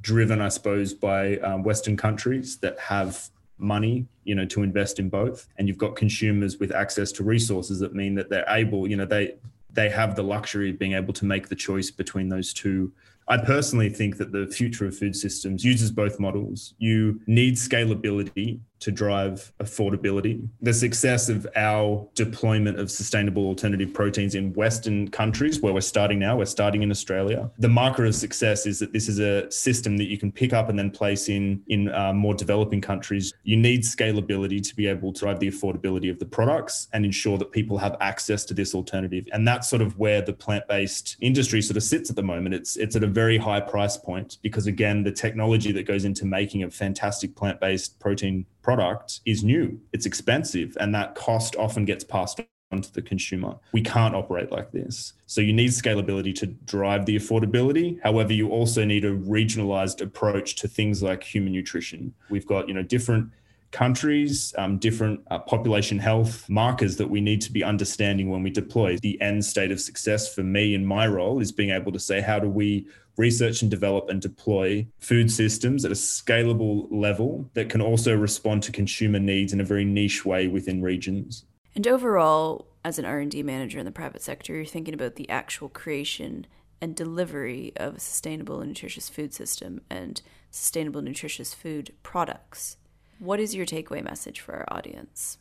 driven, 0.00 0.40
I 0.40 0.48
suppose, 0.48 0.94
by 0.94 1.36
um, 1.38 1.62
Western 1.62 1.96
countries 1.96 2.56
that 2.58 2.78
have 2.78 3.28
money 3.58 4.06
you 4.24 4.34
know 4.34 4.44
to 4.44 4.62
invest 4.62 4.98
in 4.98 5.08
both 5.08 5.46
and 5.56 5.68
you've 5.68 5.78
got 5.78 5.94
consumers 5.94 6.58
with 6.58 6.72
access 6.72 7.12
to 7.12 7.22
resources 7.22 7.78
that 7.78 7.94
mean 7.94 8.14
that 8.14 8.28
they're 8.28 8.44
able 8.48 8.88
you 8.88 8.96
know 8.96 9.04
they 9.04 9.34
they 9.72 9.88
have 9.88 10.16
the 10.16 10.22
luxury 10.22 10.70
of 10.70 10.78
being 10.78 10.94
able 10.94 11.12
to 11.12 11.24
make 11.24 11.48
the 11.48 11.54
choice 11.54 11.90
between 11.90 12.28
those 12.28 12.52
two 12.52 12.92
I 13.26 13.38
personally 13.38 13.88
think 13.88 14.18
that 14.18 14.32
the 14.32 14.46
future 14.46 14.86
of 14.86 14.96
food 14.96 15.16
systems 15.16 15.64
uses 15.64 15.90
both 15.90 16.20
models. 16.20 16.74
You 16.78 17.20
need 17.26 17.54
scalability 17.54 18.60
to 18.84 18.92
drive 18.92 19.50
affordability. 19.60 20.46
The 20.60 20.74
success 20.74 21.30
of 21.30 21.46
our 21.56 22.06
deployment 22.14 22.78
of 22.78 22.90
sustainable 22.90 23.46
alternative 23.46 23.94
proteins 23.94 24.34
in 24.34 24.52
Western 24.52 25.08
countries, 25.08 25.62
where 25.62 25.72
we're 25.72 25.80
starting 25.80 26.18
now, 26.18 26.36
we're 26.36 26.44
starting 26.44 26.82
in 26.82 26.90
Australia. 26.90 27.50
The 27.58 27.70
marker 27.70 28.04
of 28.04 28.14
success 28.14 28.66
is 28.66 28.78
that 28.80 28.92
this 28.92 29.08
is 29.08 29.20
a 29.20 29.50
system 29.50 29.96
that 29.96 30.04
you 30.04 30.18
can 30.18 30.30
pick 30.30 30.52
up 30.52 30.68
and 30.68 30.78
then 30.78 30.90
place 30.90 31.30
in 31.30 31.62
in 31.68 31.88
uh, 31.94 32.12
more 32.12 32.34
developing 32.34 32.82
countries. 32.82 33.32
You 33.42 33.56
need 33.56 33.84
scalability 33.84 34.62
to 34.68 34.76
be 34.76 34.86
able 34.86 35.14
to 35.14 35.20
drive 35.20 35.40
the 35.40 35.48
affordability 35.48 36.10
of 36.10 36.18
the 36.18 36.26
products 36.26 36.88
and 36.92 37.06
ensure 37.06 37.38
that 37.38 37.52
people 37.52 37.78
have 37.78 37.96
access 38.00 38.44
to 38.46 38.54
this 38.54 38.74
alternative. 38.74 39.24
And 39.32 39.48
that's 39.48 39.70
sort 39.70 39.80
of 39.80 39.98
where 39.98 40.20
the 40.20 40.34
plant-based 40.34 41.16
industry 41.22 41.62
sort 41.62 41.78
of 41.78 41.84
sits 41.84 42.10
at 42.10 42.16
the 42.16 42.22
moment. 42.22 42.54
It's 42.54 42.76
it's 42.76 42.96
at 42.96 43.02
a 43.02 43.12
very 43.22 43.38
high 43.38 43.60
price 43.60 43.96
point 43.96 44.36
because 44.42 44.66
again, 44.66 45.04
the 45.04 45.12
technology 45.12 45.72
that 45.72 45.84
goes 45.84 46.04
into 46.04 46.26
making 46.26 46.64
a 46.64 46.70
fantastic 46.70 47.34
plant-based 47.34 47.98
protein 47.98 48.44
product 48.64 49.20
is 49.26 49.44
new, 49.44 49.78
it's 49.92 50.06
expensive, 50.06 50.76
and 50.80 50.94
that 50.94 51.14
cost 51.14 51.54
often 51.56 51.84
gets 51.84 52.02
passed 52.02 52.40
on 52.72 52.80
to 52.80 52.92
the 52.92 53.02
consumer. 53.02 53.54
We 53.72 53.82
can't 53.82 54.14
operate 54.14 54.50
like 54.50 54.72
this. 54.72 55.12
So 55.26 55.40
you 55.42 55.52
need 55.52 55.70
scalability 55.70 56.34
to 56.36 56.46
drive 56.46 57.04
the 57.04 57.16
affordability. 57.16 58.00
However, 58.02 58.32
you 58.32 58.48
also 58.48 58.84
need 58.84 59.04
a 59.04 59.14
regionalized 59.14 60.00
approach 60.00 60.56
to 60.56 60.66
things 60.66 61.02
like 61.02 61.22
human 61.22 61.52
nutrition. 61.52 62.14
We've 62.30 62.46
got, 62.46 62.66
you 62.66 62.74
know, 62.74 62.82
different 62.82 63.30
countries, 63.74 64.54
um, 64.56 64.78
different 64.78 65.20
uh, 65.30 65.38
population 65.40 65.98
health 65.98 66.48
markers 66.48 66.96
that 66.96 67.10
we 67.10 67.20
need 67.20 67.40
to 67.42 67.52
be 67.52 67.64
understanding 67.64 68.30
when 68.30 68.42
we 68.42 68.48
deploy. 68.48 68.96
The 69.02 69.20
end 69.20 69.44
state 69.44 69.72
of 69.72 69.80
success 69.80 70.32
for 70.32 70.44
me 70.44 70.74
in 70.74 70.86
my 70.86 71.08
role 71.08 71.40
is 71.40 71.50
being 71.50 71.70
able 71.70 71.90
to 71.90 71.98
say, 71.98 72.20
how 72.20 72.38
do 72.38 72.48
we 72.48 72.86
research 73.16 73.62
and 73.62 73.70
develop 73.70 74.08
and 74.08 74.22
deploy 74.22 74.86
food 74.98 75.30
systems 75.30 75.84
at 75.84 75.90
a 75.90 75.94
scalable 75.94 76.86
level 76.90 77.50
that 77.54 77.68
can 77.68 77.80
also 77.80 78.14
respond 78.14 78.62
to 78.62 78.72
consumer 78.72 79.18
needs 79.18 79.52
in 79.52 79.60
a 79.60 79.64
very 79.64 79.84
niche 79.84 80.24
way 80.24 80.46
within 80.46 80.80
regions. 80.80 81.44
And 81.74 81.86
overall, 81.86 82.66
as 82.84 82.98
an 82.98 83.04
R&D 83.04 83.42
manager 83.42 83.78
in 83.78 83.84
the 83.84 83.92
private 83.92 84.22
sector, 84.22 84.54
you're 84.54 84.64
thinking 84.64 84.94
about 84.94 85.16
the 85.16 85.28
actual 85.28 85.68
creation 85.68 86.46
and 86.80 86.94
delivery 86.94 87.72
of 87.76 87.96
a 87.96 88.00
sustainable 88.00 88.60
and 88.60 88.68
nutritious 88.68 89.08
food 89.08 89.32
system 89.32 89.80
and 89.90 90.20
sustainable 90.50 91.02
nutritious 91.02 91.54
food 91.54 91.92
products. 92.02 92.76
What 93.18 93.40
is 93.40 93.54
your 93.54 93.66
takeaway 93.66 94.02
message 94.02 94.40
for 94.40 94.54
our 94.54 94.66
audience? 94.76 95.38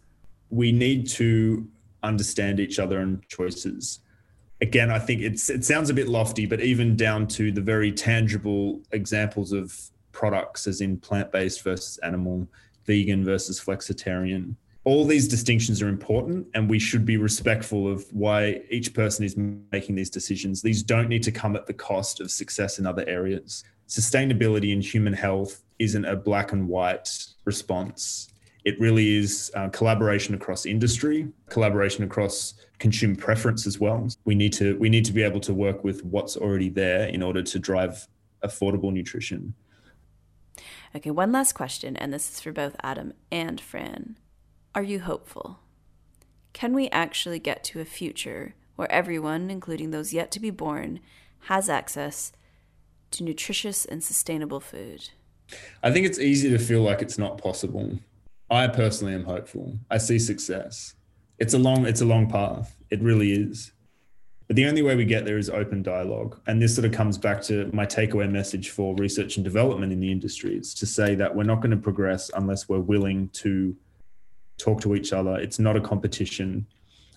We 0.49 0.71
need 0.71 1.07
to 1.09 1.67
understand 2.03 2.59
each 2.59 2.79
other 2.79 2.99
and 2.99 3.27
choices 3.27 3.99
again, 4.63 4.89
I 4.89 4.97
think 4.97 5.21
it's 5.21 5.49
it 5.49 5.63
sounds 5.65 5.89
a 5.89 5.93
bit 5.93 6.07
lofty, 6.07 6.45
but 6.45 6.61
even 6.61 6.95
down 6.95 7.27
to 7.39 7.51
the 7.51 7.61
very 7.61 7.91
tangible 7.91 8.81
examples 8.91 9.51
of 9.51 9.77
products, 10.11 10.67
as 10.67 10.81
in 10.81 10.97
plant 10.97 11.31
based 11.31 11.63
versus 11.63 11.97
animal, 11.99 12.47
vegan 12.85 13.23
versus 13.23 13.59
flexitarian. 13.59 14.55
All 14.85 15.05
these 15.05 15.27
distinctions 15.27 15.81
are 15.81 15.87
important, 15.87 16.47
and 16.53 16.69
we 16.69 16.79
should 16.79 17.05
be 17.05 17.17
respectful 17.17 17.91
of 17.91 18.05
why 18.11 18.61
each 18.69 18.93
person 18.93 19.23
is 19.23 19.35
making 19.37 19.95
these 19.95 20.09
decisions. 20.09 20.61
These 20.61 20.83
don't 20.83 21.07
need 21.07 21.23
to 21.23 21.31
come 21.31 21.55
at 21.55 21.67
the 21.67 21.73
cost 21.73 22.19
of 22.19 22.31
success 22.31 22.79
in 22.79 22.85
other 22.85 23.05
areas. 23.07 23.63
Sustainability 23.87 24.73
and 24.73 24.83
human 24.83 25.13
health 25.13 25.63
isn't 25.79 26.05
a 26.05 26.15
black 26.15 26.51
and 26.51 26.67
white 26.67 27.09
response. 27.45 28.29
It 28.63 28.79
really 28.79 29.17
is 29.17 29.51
uh, 29.55 29.69
collaboration 29.69 30.33
across 30.33 30.65
industry, 30.65 31.27
collaboration 31.49 32.03
across 32.03 32.53
consumer 32.79 33.15
preference 33.15 33.67
as 33.67 33.79
well. 33.79 34.07
We 34.23 34.35
need 34.35 34.53
to 34.53 34.77
we 34.77 34.89
need 34.89 35.05
to 35.05 35.11
be 35.11 35.21
able 35.21 35.41
to 35.41 35.53
work 35.53 35.83
with 35.83 36.03
what's 36.05 36.37
already 36.37 36.69
there 36.69 37.07
in 37.07 37.21
order 37.21 37.43
to 37.43 37.59
drive 37.59 38.07
affordable 38.43 38.91
nutrition. 38.91 39.53
Okay, 40.95 41.11
one 41.11 41.31
last 41.31 41.53
question, 41.53 41.97
and 41.97 42.13
this 42.13 42.29
is 42.31 42.39
for 42.39 42.51
both 42.51 42.75
Adam 42.83 43.13
and 43.31 43.59
Fran. 43.59 44.17
Are 44.75 44.83
you 44.83 44.99
hopeful? 44.99 45.59
Can 46.53 46.73
we 46.73 46.87
actually 46.89 47.39
get 47.39 47.63
to 47.65 47.79
a 47.79 47.85
future 47.85 48.53
where 48.75 48.91
everyone, 48.91 49.49
including 49.49 49.91
those 49.91 50.13
yet 50.13 50.31
to 50.31 50.39
be 50.39 50.51
born, 50.51 50.99
has 51.47 51.67
access 51.67 52.31
to 53.13 53.23
nutritious 53.23 53.85
and 53.85 54.03
sustainable 54.03 54.59
food? 54.59 55.09
I 55.81 55.91
think 55.91 56.05
it's 56.05 56.19
easy 56.19 56.49
to 56.49 56.59
feel 56.59 56.81
like 56.81 57.01
it's 57.01 57.17
not 57.17 57.37
possible. 57.37 57.99
I 58.49 58.67
personally 58.67 59.13
am 59.13 59.25
hopeful. 59.25 59.77
I 59.89 59.97
see 59.97 60.19
success 60.19 60.95
it's 61.39 61.53
a 61.53 61.59
long 61.59 61.85
it's 61.85 62.01
a 62.01 62.05
long 62.05 62.29
path. 62.29 62.75
It 62.89 63.01
really 63.01 63.33
is. 63.33 63.73
But 64.47 64.55
the 64.55 64.65
only 64.65 64.81
way 64.81 64.95
we 64.95 65.05
get 65.05 65.25
there 65.25 65.37
is 65.37 65.49
open 65.49 65.83
dialogue. 65.83 66.39
And 66.47 66.61
this 66.61 66.75
sort 66.75 66.85
of 66.85 66.91
comes 66.91 67.17
back 67.17 67.41
to 67.43 67.69
my 67.73 67.85
takeaway 67.85 68.29
message 68.29 68.69
for 68.69 68.93
research 68.95 69.37
and 69.37 69.43
development 69.43 69.91
in 69.91 69.99
the 69.99 70.11
industry. 70.11 70.55
It's 70.55 70.73
to 70.75 70.85
say 70.85 71.15
that 71.15 71.33
we're 71.35 71.43
not 71.43 71.61
going 71.61 71.71
to 71.71 71.77
progress 71.77 72.29
unless 72.35 72.67
we're 72.67 72.79
willing 72.79 73.29
to 73.29 73.75
talk 74.57 74.81
to 74.81 74.95
each 74.95 75.13
other. 75.13 75.37
It's 75.37 75.59
not 75.59 75.75
a 75.77 75.81
competition. 75.81 76.67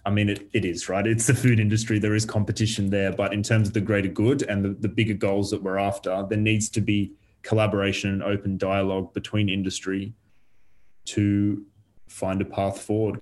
I 0.07 0.11
mean, 0.11 0.29
it, 0.29 0.49
it 0.53 0.65
is, 0.65 0.89
right? 0.89 1.05
It's 1.05 1.27
the 1.27 1.35
food 1.35 1.59
industry. 1.59 1.99
There 1.99 2.15
is 2.15 2.25
competition 2.25 2.91
there. 2.91 3.13
But 3.13 3.33
in 3.35 3.43
terms 3.43 3.67
of 3.67 3.75
the 3.75 3.81
greater 3.81 4.09
good 4.09 4.43
and 4.43 4.65
the, 4.65 4.69
the 4.69 4.89
bigger 4.89 5.15
goals 5.15 5.51
that 5.51 5.63
we're 5.63 5.79
after, 5.79 6.25
there 6.29 6.39
needs 6.39 6.69
to 6.71 6.81
be 6.81 7.13
collaboration 7.43 8.11
and 8.11 8.23
open 8.23 8.57
dialogue 8.57 9.13
between 9.13 9.49
industry 9.49 10.15
to 11.07 11.65
find 12.09 12.41
a 12.41 12.45
path 12.45 12.81
forward. 12.81 13.19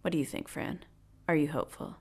What 0.00 0.12
do 0.12 0.18
you 0.18 0.24
think, 0.24 0.48
Fran? 0.48 0.80
Are 1.28 1.36
you 1.36 1.48
hopeful? 1.48 1.96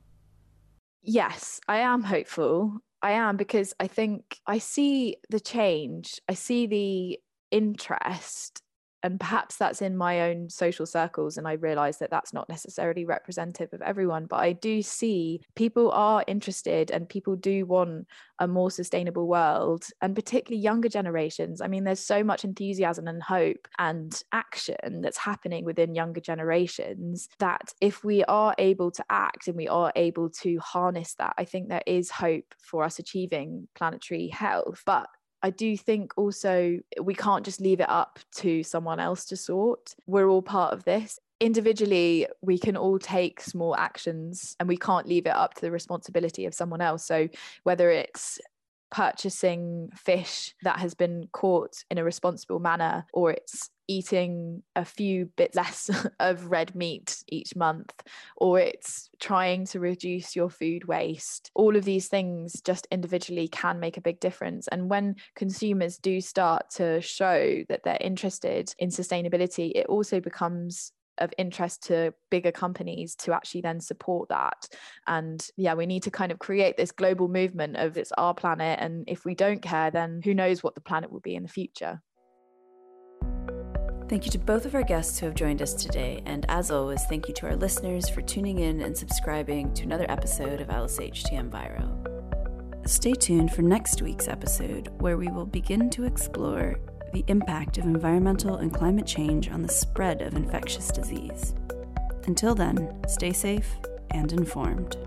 Yes, 1.03 1.59
I 1.67 1.79
am 1.79 2.03
hopeful. 2.03 2.77
I 3.01 3.11
am 3.11 3.35
because 3.35 3.73
I 3.77 3.87
think 3.87 4.39
I 4.47 4.59
see 4.59 5.17
the 5.29 5.39
change. 5.39 6.19
I 6.29 6.33
see 6.33 6.65
the 6.65 7.19
interest 7.51 8.61
and 9.03 9.19
perhaps 9.19 9.57
that's 9.57 9.81
in 9.81 9.95
my 9.97 10.21
own 10.21 10.49
social 10.49 10.85
circles 10.85 11.37
and 11.37 11.47
i 11.47 11.53
realize 11.53 11.97
that 11.97 12.09
that's 12.09 12.33
not 12.33 12.47
necessarily 12.49 13.05
representative 13.05 13.73
of 13.73 13.81
everyone 13.81 14.25
but 14.25 14.37
i 14.37 14.51
do 14.51 14.81
see 14.81 15.41
people 15.55 15.91
are 15.91 16.23
interested 16.27 16.91
and 16.91 17.09
people 17.09 17.35
do 17.35 17.65
want 17.65 18.07
a 18.39 18.47
more 18.47 18.71
sustainable 18.71 19.27
world 19.27 19.85
and 20.01 20.15
particularly 20.15 20.59
younger 20.59 20.89
generations. 20.89 21.61
I 21.61 21.67
mean 21.67 21.83
there's 21.83 21.99
so 21.99 22.23
much 22.23 22.43
enthusiasm 22.43 23.07
and 23.07 23.21
hope 23.21 23.67
and 23.77 24.19
action 24.31 25.01
that's 25.01 25.17
happening 25.19 25.63
within 25.63 25.93
younger 25.93 26.21
generations 26.21 27.29
that 27.37 27.71
if 27.81 28.03
we 28.03 28.23
are 28.23 28.55
able 28.57 28.89
to 28.91 29.05
act 29.11 29.47
and 29.47 29.55
we 29.55 29.67
are 29.67 29.93
able 29.95 30.27
to 30.29 30.57
harness 30.57 31.13
that 31.19 31.35
i 31.37 31.45
think 31.45 31.69
there 31.69 31.83
is 31.85 32.09
hope 32.09 32.55
for 32.57 32.83
us 32.83 32.97
achieving 32.97 33.67
planetary 33.75 34.27
health. 34.27 34.81
But 34.85 35.07
I 35.43 35.49
do 35.49 35.75
think 35.75 36.13
also 36.17 36.79
we 37.01 37.15
can't 37.15 37.45
just 37.45 37.61
leave 37.61 37.79
it 37.79 37.89
up 37.89 38.19
to 38.35 38.63
someone 38.63 38.99
else 38.99 39.25
to 39.25 39.37
sort. 39.37 39.95
We're 40.05 40.29
all 40.29 40.41
part 40.41 40.73
of 40.73 40.83
this. 40.83 41.19
Individually, 41.39 42.27
we 42.41 42.59
can 42.59 42.77
all 42.77 42.99
take 42.99 43.41
small 43.41 43.75
actions 43.75 44.55
and 44.59 44.69
we 44.69 44.77
can't 44.77 45.07
leave 45.07 45.25
it 45.25 45.35
up 45.35 45.55
to 45.55 45.61
the 45.61 45.71
responsibility 45.71 46.45
of 46.45 46.53
someone 46.53 46.81
else. 46.81 47.03
So, 47.03 47.27
whether 47.63 47.89
it's 47.89 48.39
purchasing 48.91 49.89
fish 49.95 50.53
that 50.63 50.79
has 50.79 50.93
been 50.93 51.27
caught 51.31 51.83
in 51.89 51.97
a 51.97 52.03
responsible 52.03 52.59
manner 52.59 53.05
or 53.13 53.31
it's 53.31 53.69
eating 53.87 54.63
a 54.75 54.85
few 54.85 55.25
bit 55.35 55.55
less 55.55 55.89
of 56.19 56.51
red 56.51 56.73
meat 56.75 57.23
each 57.27 57.55
month 57.55 57.91
or 58.37 58.59
it's 58.59 59.09
trying 59.19 59.65
to 59.65 59.79
reduce 59.79 60.35
your 60.35 60.49
food 60.49 60.85
waste. 60.85 61.51
All 61.55 61.75
of 61.75 61.83
these 61.83 62.07
things 62.07 62.61
just 62.61 62.87
individually 62.91 63.47
can 63.47 63.79
make 63.79 63.97
a 63.97 64.01
big 64.01 64.19
difference. 64.19 64.67
And 64.67 64.89
when 64.89 65.15
consumers 65.35 65.97
do 65.97 66.21
start 66.21 66.69
to 66.71 67.01
show 67.01 67.63
that 67.69 67.83
they're 67.83 67.97
interested 67.99 68.73
in 68.79 68.89
sustainability 68.89 69.71
it 69.75 69.87
also 69.87 70.19
becomes 70.19 70.91
of 71.21 71.33
interest 71.37 71.83
to 71.83 72.13
bigger 72.29 72.51
companies 72.51 73.15
to 73.15 73.33
actually 73.33 73.61
then 73.61 73.79
support 73.79 74.29
that. 74.29 74.67
And 75.07 75.45
yeah 75.57 75.73
we 75.73 75.85
need 75.85 76.03
to 76.03 76.11
kind 76.11 76.31
of 76.31 76.39
create 76.39 76.77
this 76.77 76.91
global 76.91 77.27
movement 77.27 77.77
of 77.77 77.97
it's 77.97 78.11
our 78.17 78.33
planet 78.33 78.79
and 78.81 79.05
if 79.07 79.25
we 79.25 79.35
don't 79.35 79.61
care 79.61 79.91
then 79.91 80.21
who 80.23 80.33
knows 80.33 80.63
what 80.63 80.75
the 80.75 80.81
planet 80.81 81.11
will 81.11 81.19
be 81.19 81.35
in 81.35 81.43
the 81.43 81.49
future. 81.49 82.01
Thank 84.09 84.25
you 84.25 84.31
to 84.31 84.39
both 84.39 84.65
of 84.65 84.75
our 84.75 84.83
guests 84.83 85.17
who 85.17 85.25
have 85.27 85.35
joined 85.35 85.61
us 85.61 85.73
today, 85.73 86.21
and 86.25 86.45
as 86.49 86.69
always, 86.69 87.01
thank 87.05 87.29
you 87.29 87.33
to 87.35 87.45
our 87.45 87.55
listeners 87.55 88.09
for 88.09 88.21
tuning 88.21 88.59
in 88.59 88.81
and 88.81 88.97
subscribing 88.97 89.73
to 89.73 89.83
another 89.83 90.05
episode 90.09 90.59
of 90.59 90.67
LSHTM 90.67 91.49
Enviro. 91.49 92.11
Stay 92.85 93.13
tuned 93.13 93.53
for 93.53 93.61
next 93.61 94.01
week's 94.01 94.27
episode, 94.27 94.89
where 94.99 95.15
we 95.15 95.29
will 95.29 95.45
begin 95.45 95.89
to 95.91 96.03
explore 96.03 96.77
the 97.13 97.25
impact 97.27 97.77
of 97.77 97.85
environmental 97.85 98.57
and 98.57 98.73
climate 98.73 99.05
change 99.05 99.49
on 99.49 99.61
the 99.61 99.69
spread 99.69 100.21
of 100.21 100.35
infectious 100.35 100.89
disease. 100.89 101.53
Until 102.25 102.55
then, 102.55 102.93
stay 103.07 103.33
safe 103.33 103.75
and 104.11 104.31
informed. 104.33 104.97